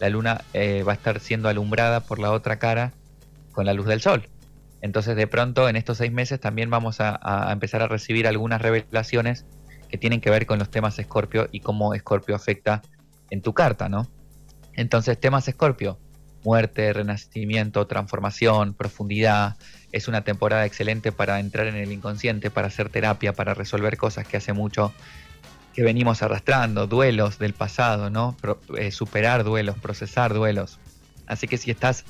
la 0.00 0.08
luna 0.08 0.42
eh, 0.54 0.82
va 0.82 0.92
a 0.92 0.94
estar 0.94 1.20
siendo 1.20 1.48
alumbrada 1.48 2.00
por 2.00 2.18
la 2.18 2.32
otra 2.32 2.58
cara 2.58 2.92
con 3.52 3.66
la 3.66 3.74
luz 3.74 3.86
del 3.86 4.00
sol. 4.00 4.28
Entonces 4.82 5.16
de 5.16 5.26
pronto 5.26 5.68
en 5.68 5.76
estos 5.76 5.98
seis 5.98 6.12
meses 6.12 6.40
también 6.40 6.70
vamos 6.70 7.00
a, 7.00 7.48
empezar 7.52 7.82
a 7.82 7.88
recibir 7.88 8.26
algunas 8.26 8.62
revelaciones 8.62 9.44
que 9.88 9.98
tienen 9.98 10.20
que 10.20 10.30
ver 10.30 10.46
con 10.46 10.58
los 10.58 10.70
temas 10.70 10.98
Escorpio 10.98 11.48
y 11.52 11.60
cómo 11.60 11.94
Escorpio 11.94 12.34
afecta 12.34 12.82
en 13.30 13.42
tu 13.42 13.52
carta, 13.52 13.88
¿no? 13.88 14.08
Entonces 14.74 15.18
temas 15.20 15.48
Escorpio, 15.48 15.98
muerte, 16.44 16.92
renacimiento, 16.92 17.86
transformación, 17.86 18.74
profundidad, 18.74 19.56
es 19.92 20.08
una 20.08 20.22
temporada 20.22 20.64
excelente 20.64 21.12
para 21.12 21.40
entrar 21.40 21.66
en 21.66 21.76
el 21.76 21.92
inconsciente, 21.92 22.50
para 22.50 22.68
hacer 22.68 22.88
terapia, 22.88 23.32
para 23.32 23.54
resolver 23.54 23.96
cosas 23.96 24.26
que 24.26 24.36
hace 24.36 24.52
mucho 24.52 24.92
que 25.74 25.82
venimos 25.82 26.22
arrastrando, 26.22 26.86
duelos 26.86 27.38
del 27.38 27.54
pasado, 27.54 28.10
¿no? 28.10 28.36
Eh, 28.76 28.90
superar 28.90 29.44
duelos, 29.44 29.78
procesar 29.78 30.34
duelos. 30.34 30.78
Así 31.26 31.46
que 31.46 31.58
si 31.58 31.70
estás 31.70 32.04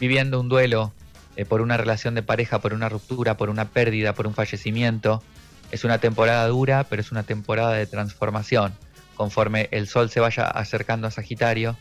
viviendo 0.00 0.40
un 0.40 0.48
duelo 0.48 0.92
eh, 1.38 1.44
por 1.44 1.60
una 1.60 1.76
relación 1.76 2.16
de 2.16 2.24
pareja, 2.24 2.58
por 2.58 2.74
una 2.74 2.88
ruptura, 2.88 3.36
por 3.36 3.48
una 3.48 3.66
pérdida, 3.66 4.12
por 4.12 4.26
un 4.26 4.34
fallecimiento. 4.34 5.22
Es 5.70 5.84
una 5.84 5.98
temporada 5.98 6.44
dura, 6.48 6.82
pero 6.90 7.00
es 7.00 7.12
una 7.12 7.22
temporada 7.22 7.74
de 7.74 7.86
transformación. 7.86 8.74
Conforme 9.14 9.68
el 9.70 9.86
sol 9.86 10.10
se 10.10 10.18
vaya 10.18 10.48
acercando 10.48 11.06
a 11.06 11.12
Sagitario 11.12 11.76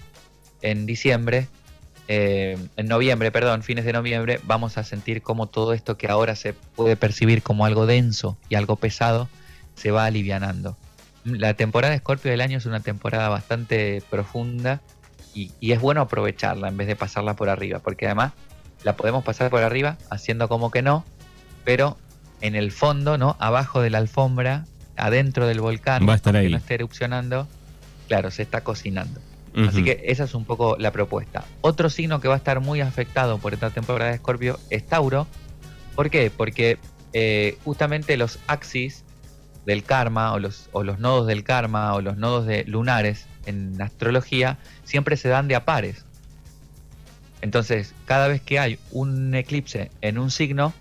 en 0.61 0.85
diciembre, 0.85 1.47
eh, 2.07 2.55
en 2.75 2.87
noviembre, 2.87 3.31
perdón, 3.31 3.63
fines 3.63 3.83
de 3.83 3.93
noviembre, 3.93 4.39
vamos 4.43 4.77
a 4.77 4.83
sentir 4.83 5.23
como 5.23 5.47
todo 5.47 5.73
esto 5.73 5.97
que 5.97 6.05
ahora 6.05 6.35
se 6.35 6.53
puede 6.53 6.95
percibir 6.95 7.41
como 7.41 7.65
algo 7.65 7.87
denso 7.87 8.37
y 8.49 8.55
algo 8.55 8.75
pesado, 8.75 9.27
se 9.73 9.89
va 9.89 10.05
alivianando. 10.05 10.77
La 11.23 11.55
temporada 11.55 11.89
de 11.89 11.97
Escorpio 11.97 12.29
del 12.29 12.41
año 12.41 12.59
es 12.59 12.67
una 12.67 12.81
temporada 12.81 13.27
bastante 13.29 14.03
profunda 14.07 14.81
y, 15.33 15.51
es 15.61 15.81
bueno 15.81 16.01
aprovecharla 16.01 16.67
en 16.67 16.77
vez 16.77 16.85
de 16.85 16.95
pasarla 16.95 17.35
por 17.35 17.49
arriba, 17.49 17.79
porque 17.79 18.05
además 18.05 18.33
la 18.83 18.95
podemos 18.95 19.23
pasar 19.23 19.49
por 19.49 19.63
arriba, 19.63 19.97
haciendo 20.09 20.47
como 20.47 20.71
que 20.71 20.81
no, 20.81 21.05
pero 21.63 21.97
en 22.41 22.55
el 22.55 22.71
fondo, 22.71 23.17
¿no? 23.17 23.35
Abajo 23.39 23.81
de 23.81 23.89
la 23.89 23.97
alfombra, 23.97 24.65
adentro 24.95 25.47
del 25.47 25.59
volcán, 25.61 26.07
Va 26.07 26.13
a 26.13 26.15
estar 26.15 26.35
ahí. 26.35 26.45
que 26.45 26.51
no 26.51 26.57
esté 26.57 26.75
erupcionando, 26.75 27.47
claro, 28.07 28.31
se 28.31 28.43
está 28.43 28.61
cocinando. 28.61 29.19
Así 29.67 29.83
que 29.83 30.03
esa 30.05 30.25
es 30.25 30.35
un 30.35 30.45
poco 30.45 30.75
la 30.77 30.91
propuesta. 30.91 31.43
Otro 31.61 31.89
signo 31.89 32.21
que 32.21 32.27
va 32.27 32.35
a 32.35 32.37
estar 32.37 32.59
muy 32.59 32.79
afectado 32.81 33.39
por 33.39 33.55
esta 33.55 33.71
temporada 33.71 34.11
de 34.11 34.17
Escorpio 34.17 34.59
es 34.69 34.85
Tauro. 34.85 35.25
¿Por 35.95 36.11
qué? 36.11 36.29
Porque 36.29 36.77
eh, 37.13 37.57
justamente 37.63 38.17
los 38.17 38.37
axis 38.45 39.03
del 39.65 39.83
karma 39.83 40.31
o 40.33 40.39
los, 40.39 40.69
o 40.73 40.83
los 40.83 40.99
nodos 40.99 41.25
del 41.25 41.43
karma 41.43 41.95
o 41.95 42.01
los 42.01 42.17
nodos 42.17 42.45
de 42.45 42.65
lunares 42.65 43.25
en 43.47 43.81
astrología 43.81 44.59
siempre 44.83 45.17
se 45.17 45.27
dan 45.27 45.47
de 45.47 45.55
a 45.55 45.65
pares. 45.65 46.05
Entonces, 47.41 47.93
cada 48.05 48.27
vez 48.27 48.41
que 48.41 48.59
hay 48.59 48.79
un 48.91 49.33
eclipse 49.35 49.91
en 50.01 50.17
un 50.17 50.31
signo, 50.31 50.73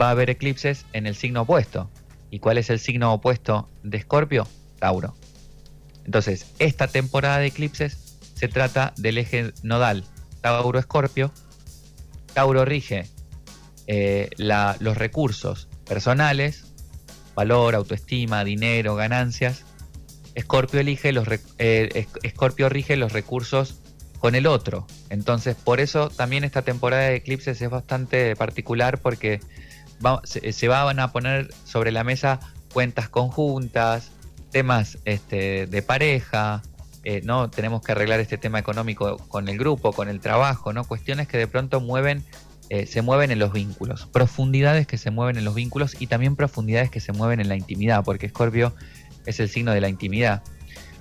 va 0.00 0.08
a 0.08 0.10
haber 0.10 0.30
eclipses 0.30 0.84
en 0.92 1.06
el 1.06 1.16
signo 1.16 1.42
opuesto. 1.42 1.90
¿Y 2.30 2.38
cuál 2.38 2.58
es 2.58 2.70
el 2.70 2.78
signo 2.78 3.12
opuesto 3.12 3.68
de 3.82 3.98
Escorpio? 3.98 4.46
Tauro. 4.78 5.14
Entonces, 6.04 6.46
esta 6.58 6.88
temporada 6.88 7.38
de 7.38 7.46
eclipses 7.46 8.16
se 8.34 8.48
trata 8.48 8.92
del 8.96 9.18
eje 9.18 9.52
nodal 9.62 10.04
Tauro-Escorpio. 10.42 11.32
Tauro 12.34 12.64
rige 12.64 13.06
eh, 13.86 14.28
los 14.38 14.96
recursos 14.96 15.68
personales, 15.86 16.66
valor, 17.34 17.74
autoestima, 17.74 18.44
dinero, 18.44 18.94
ganancias. 18.94 19.64
Escorpio 20.34 20.80
eh, 20.82 22.06
Escorpio 22.22 22.68
rige 22.68 22.96
los 22.96 23.12
recursos 23.12 23.80
con 24.26 24.34
el 24.34 24.48
otro. 24.48 24.88
Entonces, 25.08 25.54
por 25.54 25.78
eso 25.78 26.08
también 26.08 26.42
esta 26.42 26.62
temporada 26.62 27.04
de 27.04 27.14
eclipses 27.14 27.62
es 27.62 27.70
bastante 27.70 28.34
particular 28.34 28.98
porque 28.98 29.38
se, 30.24 30.66
van 30.66 30.98
a 30.98 31.12
poner 31.12 31.54
sobre 31.62 31.92
la 31.92 32.02
mesa 32.02 32.40
cuentas 32.72 33.08
conjuntas, 33.08 34.10
temas 34.50 34.98
este, 35.04 35.68
de 35.68 35.80
pareja, 35.80 36.62
eh, 37.04 37.20
¿no? 37.22 37.50
Tenemos 37.50 37.82
que 37.82 37.92
arreglar 37.92 38.18
este 38.18 38.36
tema 38.36 38.58
económico 38.58 39.16
con 39.28 39.48
el 39.48 39.58
grupo, 39.58 39.92
con 39.92 40.08
el 40.08 40.18
trabajo, 40.18 40.72
¿no? 40.72 40.82
Cuestiones 40.82 41.28
que 41.28 41.38
de 41.38 41.46
pronto 41.46 41.80
mueven, 41.80 42.24
eh, 42.68 42.86
se 42.86 43.02
mueven 43.02 43.30
en 43.30 43.38
los 43.38 43.52
vínculos, 43.52 44.06
profundidades 44.06 44.88
que 44.88 44.98
se 44.98 45.12
mueven 45.12 45.36
en 45.36 45.44
los 45.44 45.54
vínculos 45.54 45.94
y 46.00 46.08
también 46.08 46.34
profundidades 46.34 46.90
que 46.90 46.98
se 46.98 47.12
mueven 47.12 47.38
en 47.38 47.48
la 47.48 47.54
intimidad, 47.54 48.02
porque 48.02 48.28
Scorpio 48.28 48.74
es 49.24 49.38
el 49.38 49.48
signo 49.48 49.70
de 49.70 49.80
la 49.80 49.88
intimidad. 49.88 50.42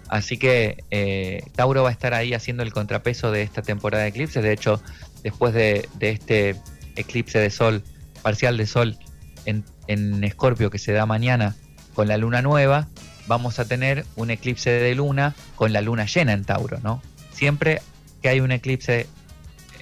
Así 0.07 0.37
que 0.37 0.83
eh, 0.91 1.43
Tauro 1.55 1.83
va 1.83 1.89
a 1.89 1.91
estar 1.91 2.13
ahí 2.13 2.33
haciendo 2.33 2.63
el 2.63 2.71
contrapeso 2.71 3.31
de 3.31 3.41
esta 3.41 3.61
temporada 3.61 4.03
de 4.03 4.09
eclipses. 4.09 4.43
De 4.43 4.53
hecho, 4.53 4.81
después 5.23 5.53
de, 5.53 5.87
este 5.99 6.55
eclipse 6.95 7.39
de 7.39 7.49
sol, 7.49 7.83
parcial 8.21 8.57
de 8.57 8.67
sol 8.67 8.97
en 9.45 10.23
Escorpio 10.23 10.71
que 10.71 10.79
se 10.79 10.91
da 10.91 11.05
mañana 11.05 11.55
con 11.93 12.07
la 12.07 12.17
luna 12.17 12.41
nueva, 12.41 12.87
vamos 13.27 13.59
a 13.59 13.65
tener 13.65 14.05
un 14.15 14.29
eclipse 14.29 14.69
de 14.69 14.95
luna 14.95 15.33
con 15.55 15.73
la 15.73 15.81
luna 15.81 16.05
llena 16.05 16.33
en 16.33 16.43
Tauro, 16.43 16.79
¿no? 16.83 17.01
Siempre 17.31 17.81
que 18.21 18.29
hay 18.29 18.39
un 18.39 18.51
eclipse 18.51 19.07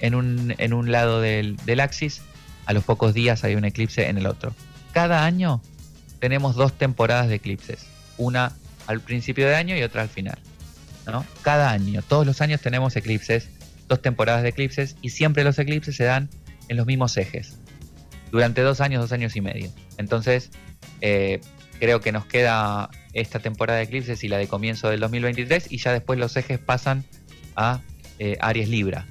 en 0.00 0.14
un, 0.14 0.54
en 0.58 0.72
un 0.72 0.92
lado 0.92 1.20
del, 1.20 1.56
del 1.64 1.80
axis, 1.80 2.22
a 2.66 2.72
los 2.72 2.84
pocos 2.84 3.14
días 3.14 3.44
hay 3.44 3.54
un 3.56 3.64
eclipse 3.64 4.08
en 4.08 4.18
el 4.18 4.26
otro. 4.26 4.54
Cada 4.92 5.24
año 5.24 5.60
tenemos 6.20 6.54
dos 6.54 6.72
temporadas 6.72 7.28
de 7.28 7.36
eclipses, 7.36 7.86
una 8.16 8.52
al 8.86 9.00
principio 9.00 9.46
de 9.46 9.54
año 9.54 9.76
y 9.76 9.82
otra 9.82 10.02
al 10.02 10.08
final. 10.08 10.38
¿no? 11.06 11.24
Cada 11.42 11.70
año, 11.70 12.02
todos 12.02 12.26
los 12.26 12.40
años 12.40 12.60
tenemos 12.60 12.96
eclipses, 12.96 13.48
dos 13.88 14.00
temporadas 14.00 14.42
de 14.42 14.50
eclipses 14.50 14.96
y 15.02 15.10
siempre 15.10 15.44
los 15.44 15.58
eclipses 15.58 15.96
se 15.96 16.04
dan 16.04 16.30
en 16.68 16.76
los 16.76 16.86
mismos 16.86 17.16
ejes, 17.16 17.58
durante 18.30 18.62
dos 18.62 18.80
años, 18.80 19.02
dos 19.02 19.12
años 19.12 19.36
y 19.36 19.40
medio. 19.40 19.70
Entonces, 19.98 20.50
eh, 21.00 21.40
creo 21.78 22.00
que 22.00 22.12
nos 22.12 22.24
queda 22.26 22.90
esta 23.12 23.38
temporada 23.38 23.78
de 23.78 23.84
eclipses 23.84 24.24
y 24.24 24.28
la 24.28 24.38
de 24.38 24.48
comienzo 24.48 24.88
del 24.88 25.00
2023 25.00 25.70
y 25.70 25.78
ya 25.78 25.92
después 25.92 26.18
los 26.18 26.36
ejes 26.36 26.58
pasan 26.58 27.04
a 27.56 27.80
eh, 28.18 28.36
Aries 28.40 28.68
Libra. 28.68 29.06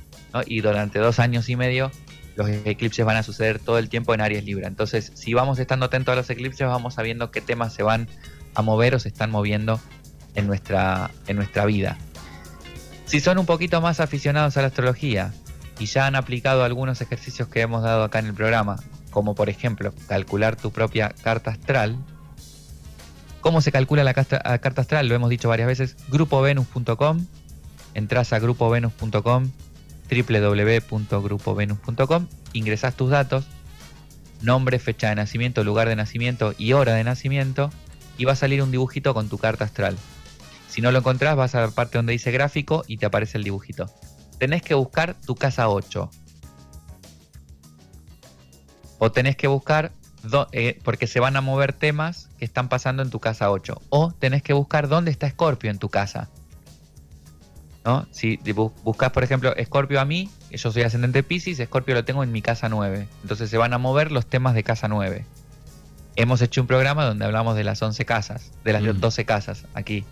Y 0.47 0.61
durante 0.61 0.97
dos 0.97 1.19
años 1.19 1.47
y 1.49 1.55
medio 1.55 1.91
los 2.35 2.49
eclipses 2.49 3.05
van 3.05 3.17
a 3.17 3.23
suceder 3.23 3.59
todo 3.59 3.77
el 3.77 3.89
tiempo 3.89 4.13
en 4.13 4.21
Aries 4.21 4.43
Libra. 4.43 4.67
Entonces, 4.67 5.11
si 5.13 5.33
vamos 5.33 5.59
estando 5.59 5.85
atentos 5.85 6.13
a 6.13 6.15
los 6.15 6.29
eclipses, 6.29 6.67
vamos 6.67 6.95
sabiendo 6.95 7.29
qué 7.29 7.41
temas 7.41 7.73
se 7.73 7.83
van 7.83 8.07
a 8.55 8.61
mover 8.61 8.95
o 8.95 8.99
se 8.99 9.09
están 9.09 9.31
moviendo 9.31 9.79
en 10.35 10.47
nuestra, 10.47 11.11
en 11.27 11.37
nuestra 11.37 11.65
vida. 11.65 11.97
Si 13.05 13.19
son 13.19 13.37
un 13.37 13.45
poquito 13.45 13.81
más 13.81 13.99
aficionados 13.99 14.57
a 14.57 14.61
la 14.61 14.67
astrología 14.67 15.33
y 15.79 15.85
ya 15.85 16.07
han 16.07 16.15
aplicado 16.15 16.63
algunos 16.63 17.01
ejercicios 17.01 17.47
que 17.47 17.61
hemos 17.61 17.83
dado 17.83 18.03
acá 18.03 18.19
en 18.19 18.27
el 18.27 18.33
programa, 18.33 18.77
como 19.11 19.35
por 19.35 19.49
ejemplo 19.49 19.93
calcular 20.07 20.55
tu 20.55 20.71
propia 20.71 21.13
carta 21.21 21.51
astral, 21.51 21.97
¿cómo 23.41 23.61
se 23.61 23.71
calcula 23.71 24.03
la 24.03 24.13
carta, 24.13 24.37
astral? 24.37 25.07
Lo 25.07 25.15
hemos 25.15 25.29
dicho 25.29 25.49
varias 25.49 25.67
veces, 25.67 25.95
grupovenus.com, 26.09 27.25
entras 27.93 28.33
a 28.33 28.39
grupovenus.com, 28.39 29.51
www.grupovenus.com, 30.09 32.27
ingresas 32.53 32.95
tus 32.95 33.11
datos, 33.11 33.45
nombre, 34.41 34.79
fecha 34.79 35.09
de 35.09 35.15
nacimiento, 35.15 35.63
lugar 35.63 35.87
de 35.87 35.95
nacimiento 35.95 36.55
y 36.57 36.73
hora 36.73 36.93
de 36.93 37.03
nacimiento, 37.03 37.69
y 38.17 38.25
va 38.25 38.33
a 38.33 38.35
salir 38.35 38.61
un 38.61 38.71
dibujito 38.71 39.13
con 39.13 39.29
tu 39.29 39.37
carta 39.37 39.65
astral. 39.65 39.97
Si 40.67 40.81
no 40.81 40.91
lo 40.91 40.99
encontrás, 40.99 41.35
vas 41.35 41.55
a 41.55 41.61
la 41.61 41.69
parte 41.69 41.97
donde 41.97 42.13
dice 42.13 42.31
gráfico 42.31 42.83
y 42.87 42.97
te 42.97 43.05
aparece 43.05 43.37
el 43.37 43.43
dibujito. 43.43 43.85
Tenés 44.39 44.61
que 44.61 44.73
buscar 44.73 45.15
tu 45.21 45.35
casa 45.35 45.69
8. 45.69 46.09
O 48.97 49.11
tenés 49.11 49.35
que 49.35 49.47
buscar, 49.47 49.91
eh, 50.51 50.79
porque 50.83 51.07
se 51.07 51.19
van 51.19 51.35
a 51.35 51.41
mover 51.41 51.73
temas 51.73 52.29
que 52.39 52.45
están 52.45 52.69
pasando 52.69 53.03
en 53.03 53.09
tu 53.09 53.19
casa 53.19 53.51
8. 53.51 53.81
O 53.89 54.11
tenés 54.11 54.41
que 54.41 54.53
buscar 54.53 54.87
dónde 54.87 55.11
está 55.11 55.29
Scorpio 55.29 55.69
en 55.69 55.77
tu 55.77 55.89
casa. 55.89 56.29
¿No? 57.85 58.07
Si 58.11 58.39
buscas, 58.83 59.11
por 59.11 59.23
ejemplo, 59.23 59.53
Scorpio 59.61 59.99
a 59.99 60.05
mí, 60.05 60.31
yo 60.49 60.71
soy 60.71 60.83
ascendente 60.83 61.21
Pisces, 61.21 61.59
Scorpio 61.63 61.93
lo 61.93 62.05
tengo 62.05 62.23
en 62.23 62.31
mi 62.31 62.41
casa 62.41 62.69
9. 62.69 63.07
Entonces 63.21 63.49
se 63.49 63.57
van 63.57 63.73
a 63.73 63.77
mover 63.77 64.11
los 64.11 64.25
temas 64.25 64.55
de 64.55 64.63
casa 64.63 64.87
9 64.87 65.25
hemos 66.15 66.41
hecho 66.41 66.61
un 66.61 66.67
programa 66.67 67.05
donde 67.05 67.25
hablamos 67.25 67.55
de 67.55 67.63
las 67.63 67.81
11 67.81 68.05
casas, 68.05 68.51
de 68.63 68.73
las 68.73 68.99
12 68.99 69.25
casas 69.25 69.65
aquí, 69.73 70.05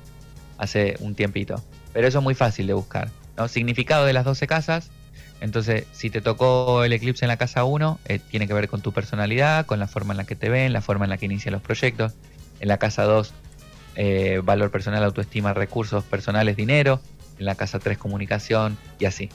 hace 0.57 0.95
un 0.99 1.15
tiempito. 1.15 1.63
Pero 1.93 2.07
eso 2.07 2.19
es 2.19 2.23
muy 2.23 2.35
fácil 2.35 2.67
de 2.67 2.73
buscar. 2.73 3.09
¿no? 3.37 3.47
Significado 3.47 4.05
de 4.05 4.13
las 4.13 4.25
12 4.25 4.47
casas. 4.47 4.91
Entonces, 5.41 5.85
si 5.91 6.09
te 6.09 6.21
tocó 6.21 6.83
el 6.83 6.93
eclipse 6.93 7.25
en 7.25 7.29
la 7.29 7.37
casa 7.37 7.63
1, 7.63 7.99
eh, 8.05 8.19
tiene 8.19 8.47
que 8.47 8.53
ver 8.53 8.67
con 8.67 8.81
tu 8.81 8.91
personalidad, 8.91 9.65
con 9.65 9.79
la 9.79 9.87
forma 9.87 10.13
en 10.13 10.17
la 10.17 10.23
que 10.25 10.35
te 10.35 10.49
ven, 10.49 10.71
la 10.71 10.81
forma 10.81 11.05
en 11.05 11.09
la 11.09 11.17
que 11.17 11.25
inician 11.25 11.53
los 11.53 11.63
proyectos. 11.63 12.13
En 12.59 12.67
la 12.67 12.77
casa 12.77 13.03
2, 13.03 13.33
eh, 13.95 14.41
valor 14.43 14.69
personal, 14.69 15.03
autoestima, 15.03 15.53
recursos 15.53 16.03
personales, 16.03 16.55
dinero. 16.55 17.01
En 17.39 17.45
la 17.45 17.55
casa 17.55 17.79
3, 17.79 17.97
comunicación 17.97 18.77
y 18.99 19.05
así. 19.05 19.29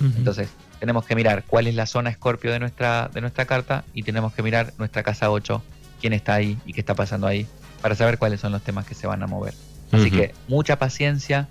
Entonces, 0.00 0.48
tenemos 0.80 1.06
que 1.06 1.14
mirar 1.14 1.44
cuál 1.46 1.68
es 1.68 1.76
la 1.76 1.86
zona 1.86 2.10
escorpio 2.10 2.50
de 2.50 2.58
nuestra, 2.58 3.08
de 3.14 3.20
nuestra 3.20 3.44
carta 3.44 3.84
y 3.94 4.02
tenemos 4.02 4.32
que 4.32 4.42
mirar 4.42 4.72
nuestra 4.78 5.04
casa 5.04 5.30
8 5.30 5.62
quién 6.02 6.12
está 6.12 6.34
ahí 6.34 6.58
y 6.66 6.72
qué 6.74 6.80
está 6.80 6.94
pasando 6.94 7.28
ahí, 7.28 7.46
para 7.80 7.94
saber 7.94 8.18
cuáles 8.18 8.40
son 8.40 8.52
los 8.52 8.62
temas 8.62 8.84
que 8.84 8.94
se 8.94 9.06
van 9.06 9.22
a 9.22 9.26
mover. 9.26 9.54
Así 9.92 10.10
que 10.10 10.34
mucha 10.48 10.78
paciencia, 10.78 11.48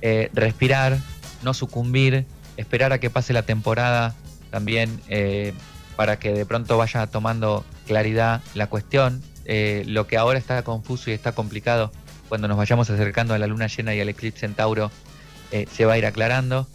eh, 0.00 0.30
respirar, 0.32 0.98
no 1.42 1.54
sucumbir, 1.54 2.24
esperar 2.56 2.92
a 2.92 2.98
que 2.98 3.08
pase 3.08 3.32
la 3.32 3.42
temporada 3.42 4.14
también 4.50 5.00
eh, 5.08 5.52
para 5.94 6.18
que 6.18 6.32
de 6.32 6.46
pronto 6.46 6.76
vaya 6.78 7.06
tomando 7.06 7.64
claridad 7.86 8.40
la 8.54 8.66
cuestión. 8.66 9.22
Eh, 9.44 9.84
lo 9.86 10.06
que 10.06 10.16
ahora 10.16 10.38
está 10.38 10.62
confuso 10.62 11.10
y 11.10 11.12
está 11.12 11.32
complicado, 11.32 11.92
cuando 12.28 12.48
nos 12.48 12.56
vayamos 12.56 12.88
acercando 12.90 13.34
a 13.34 13.38
la 13.38 13.46
luna 13.46 13.66
llena 13.66 13.94
y 13.94 14.00
al 14.00 14.08
eclipse 14.08 14.46
en 14.46 14.54
Tauro, 14.54 14.90
se 15.70 15.84
va 15.84 15.92
a 15.92 15.98
ir 15.98 16.06
aclarando. 16.06 16.66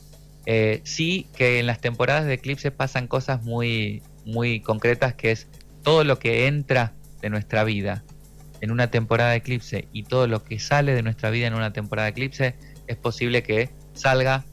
sí 0.83 1.25
que 1.35 1.59
en 1.59 1.65
las 1.65 1.81
temporadas 1.81 2.25
de 2.25 2.35
eclipse 2.35 2.69
pasan 2.69 3.07
cosas 3.07 3.41
muy, 3.41 4.03
muy 4.25 4.59
concretas, 4.59 5.15
que 5.15 5.31
es 5.31 5.47
todo 5.87 6.03
lo 6.03 6.19
que 6.19 6.47
entra 6.47 6.91
de 7.21 7.29
nuestra 7.29 7.63
vida 7.63 8.03
en 8.59 8.71
una 8.71 8.91
temporada 8.91 9.31
de 9.31 9.37
eclipse 9.37 9.87
y 9.93 10.03
todo 10.03 10.27
lo 10.27 10.43
que 10.43 10.59
sale 10.59 10.93
de 10.93 11.01
nuestra 11.01 11.29
vida 11.29 11.47
en 11.47 11.53
una 11.53 11.71
temporada 11.71 12.07
de 12.07 12.11
eclipse, 12.11 12.55
es 12.87 12.97
posible 12.97 13.41
que 13.41 13.69
salga 13.93 14.43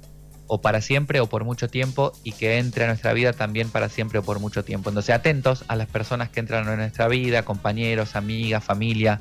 o 0.46 0.60
para 0.60 0.80
siempre 0.80 1.18
o 1.18 1.26
por 1.26 1.42
mucho 1.42 1.66
tiempo 1.66 2.12
y 2.22 2.30
que 2.30 2.58
entre 2.58 2.84
a 2.84 2.86
nuestra 2.86 3.12
vida 3.14 3.32
también 3.32 3.68
para 3.68 3.88
siempre 3.88 4.20
o 4.20 4.22
por 4.22 4.38
mucho 4.38 4.62
tiempo. 4.62 4.90
Entonces 4.90 5.12
atentos 5.12 5.64
a 5.66 5.74
las 5.74 5.88
personas 5.88 6.28
que 6.28 6.38
entran 6.38 6.68
en 6.68 6.76
nuestra 6.76 7.08
vida, 7.08 7.44
compañeros, 7.44 8.14
amigas, 8.14 8.62
familia 8.62 9.18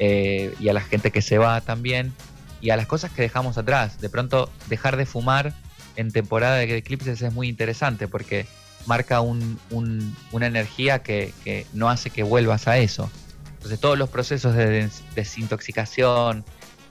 eh, 0.00 0.54
y 0.60 0.68
a 0.68 0.74
la 0.74 0.82
gente 0.82 1.10
que 1.10 1.22
se 1.22 1.38
va 1.38 1.62
también 1.62 2.12
y 2.60 2.68
a 2.68 2.76
las 2.76 2.86
cosas 2.86 3.10
que 3.10 3.22
dejamos 3.22 3.56
atrás. 3.56 4.02
De 4.02 4.10
pronto 4.10 4.50
dejar 4.68 4.98
de 4.98 5.06
fumar 5.06 5.54
en 5.96 6.12
temporada 6.12 6.56
de 6.56 6.76
eclipses 6.76 7.22
es 7.22 7.32
muy 7.32 7.48
interesante 7.48 8.06
porque 8.06 8.44
marca 8.88 9.20
un, 9.20 9.60
una 10.32 10.46
energía 10.46 11.02
que, 11.02 11.66
no 11.74 11.88
hace 11.90 12.10
que 12.10 12.22
vuelvas 12.22 12.66
a 12.66 12.78
eso. 12.78 13.08
Entonces 13.56 13.78
todos 13.78 13.98
los 13.98 14.08
procesos 14.08 14.54
de 14.54 14.88
desintoxicación, 15.14 16.44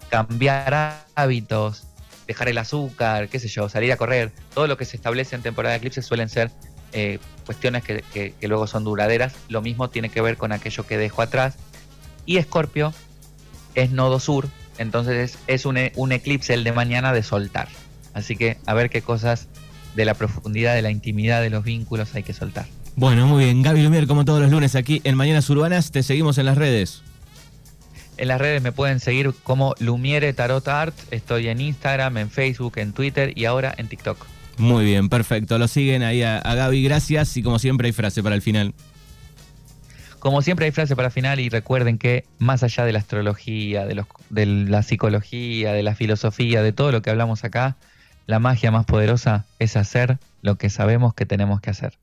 cambiar 0.10 1.05
hábitos, 1.15 1.83
dejar 2.27 2.49
el 2.49 2.57
azúcar, 2.60 3.29
qué 3.29 3.39
sé 3.39 3.47
yo, 3.47 3.67
salir 3.67 3.91
a 3.91 3.97
correr, 3.97 4.31
todo 4.53 4.67
lo 4.67 4.77
que 4.77 4.86
se 4.86 4.95
establece 4.95 5.36
en 5.36 5.41
temporada 5.41 5.73
de 5.73 5.77
eclipse 5.77 6.01
suelen 6.01 6.29
ser 6.29 6.51
eh, 6.93 7.19
cuestiones 7.45 7.83
que, 7.83 8.03
que, 8.13 8.47
luego 8.47 8.67
son 8.67 8.83
duraderas. 8.83 9.33
Lo 9.49 9.62
mismo 9.62 9.89
tiene 9.89 10.10
que 10.10 10.21
ver 10.21 10.38
con 10.38 10.51
aquello 10.51 10.86
que 10.86 10.97
dejo 10.97 11.21
atrás. 11.21 11.55
Y 12.25 12.38
Escorpio 12.38 12.93
es 13.73 13.91
nodo 13.91 14.19
sur, 14.19 14.47
entonces 14.77 15.39
es 15.47 15.65
un, 15.65 15.79
un 15.95 16.12
eclipse 16.12 16.53
el 16.53 16.63
de 16.63 16.73
mañana 16.73 17.12
de 17.12 17.23
soltar. 17.23 17.69
Así 18.13 18.36
que 18.36 18.57
a 18.65 18.73
ver 18.73 18.89
qué 18.89 19.01
cosas 19.01 19.47
de 19.97 20.05
la 20.05 20.13
profundidad, 20.13 20.75
de 20.75 20.83
la 20.83 20.91
intimidad 20.91 21.41
de 21.41 21.49
los 21.49 21.63
vínculos 21.63 22.13
hay 22.13 22.21
que 22.21 22.31
soltar. 22.31 22.67
Bueno, 22.95 23.25
muy 23.25 23.45
bien. 23.45 23.63
Gaby 23.63 23.81
Lumier, 23.81 24.05
como 24.05 24.25
todos 24.25 24.39
los 24.39 24.51
lunes 24.51 24.75
aquí 24.75 25.01
en 25.03 25.15
Mañanas 25.15 25.49
Urbanas, 25.49 25.91
te 25.91 26.03
seguimos 26.03 26.38
en 26.38 26.45
las 26.45 26.55
redes. 26.55 27.01
En 28.17 28.27
las 28.27 28.39
redes 28.39 28.62
me 28.62 28.71
pueden 28.71 28.99
seguir 28.99 29.33
como 29.43 29.73
Lumiere 29.79 30.33
Tarot 30.33 30.67
Art. 30.67 30.95
Estoy 31.10 31.47
en 31.47 31.62
Instagram, 31.62 32.17
en 32.17 32.29
Facebook, 32.29 32.73
en 32.77 32.93
Twitter 32.93 33.33
y 33.36 33.45
ahora 33.45 33.73
en 33.75 33.88
TikTok. 33.88 34.23
Muy 34.57 34.86
bien, 34.86 35.10
perfecto. 35.10 35.57
Lo 35.57 35.67
siguen 35.67 36.03
ahí 36.03 36.21
a, 36.21 36.41
Gaby, 36.41 36.83
gracias. 36.83 37.36
Y 37.38 37.41
como 37.41 37.57
siempre 37.57 37.88
hay 37.88 37.93
frase 37.93 38.21
para 38.21 38.36
el 38.36 38.43
final. 38.43 38.75
Como 40.19 40.43
siempre 40.43 40.67
hay 40.67 40.71
frase 40.71 40.95
para 40.95 41.07
el 41.07 41.12
final 41.12 41.39
y 41.39 41.49
recuerden 41.49 41.97
que 41.97 42.25
más 42.38 42.62
allá 42.62 42.86
de 42.86 42.93
la 42.93 42.99
astrología, 42.99 43.86
de, 43.86 43.95
los, 43.95 44.05
de 44.29 44.45
la 44.45 44.83
psicología, 44.83 45.73
de 45.73 45.81
la 45.81 45.95
filosofía, 45.95 46.62
de 46.62 46.71
todo 46.71 46.91
lo 46.91 47.01
que 47.01 47.10
hablamos 47.10 47.43
acá, 47.43 47.77
la 48.27 48.39
magia 48.39 48.71
más 48.71 48.85
poderosa 48.85 49.45
es 49.57 49.77
hacer 49.77 50.19
lo 50.41 50.55
que 50.57 50.69
sabemos 50.69 51.13
que 51.13 51.25
tenemos 51.25 51.61
que 51.61 51.69
hacer. 51.69 51.97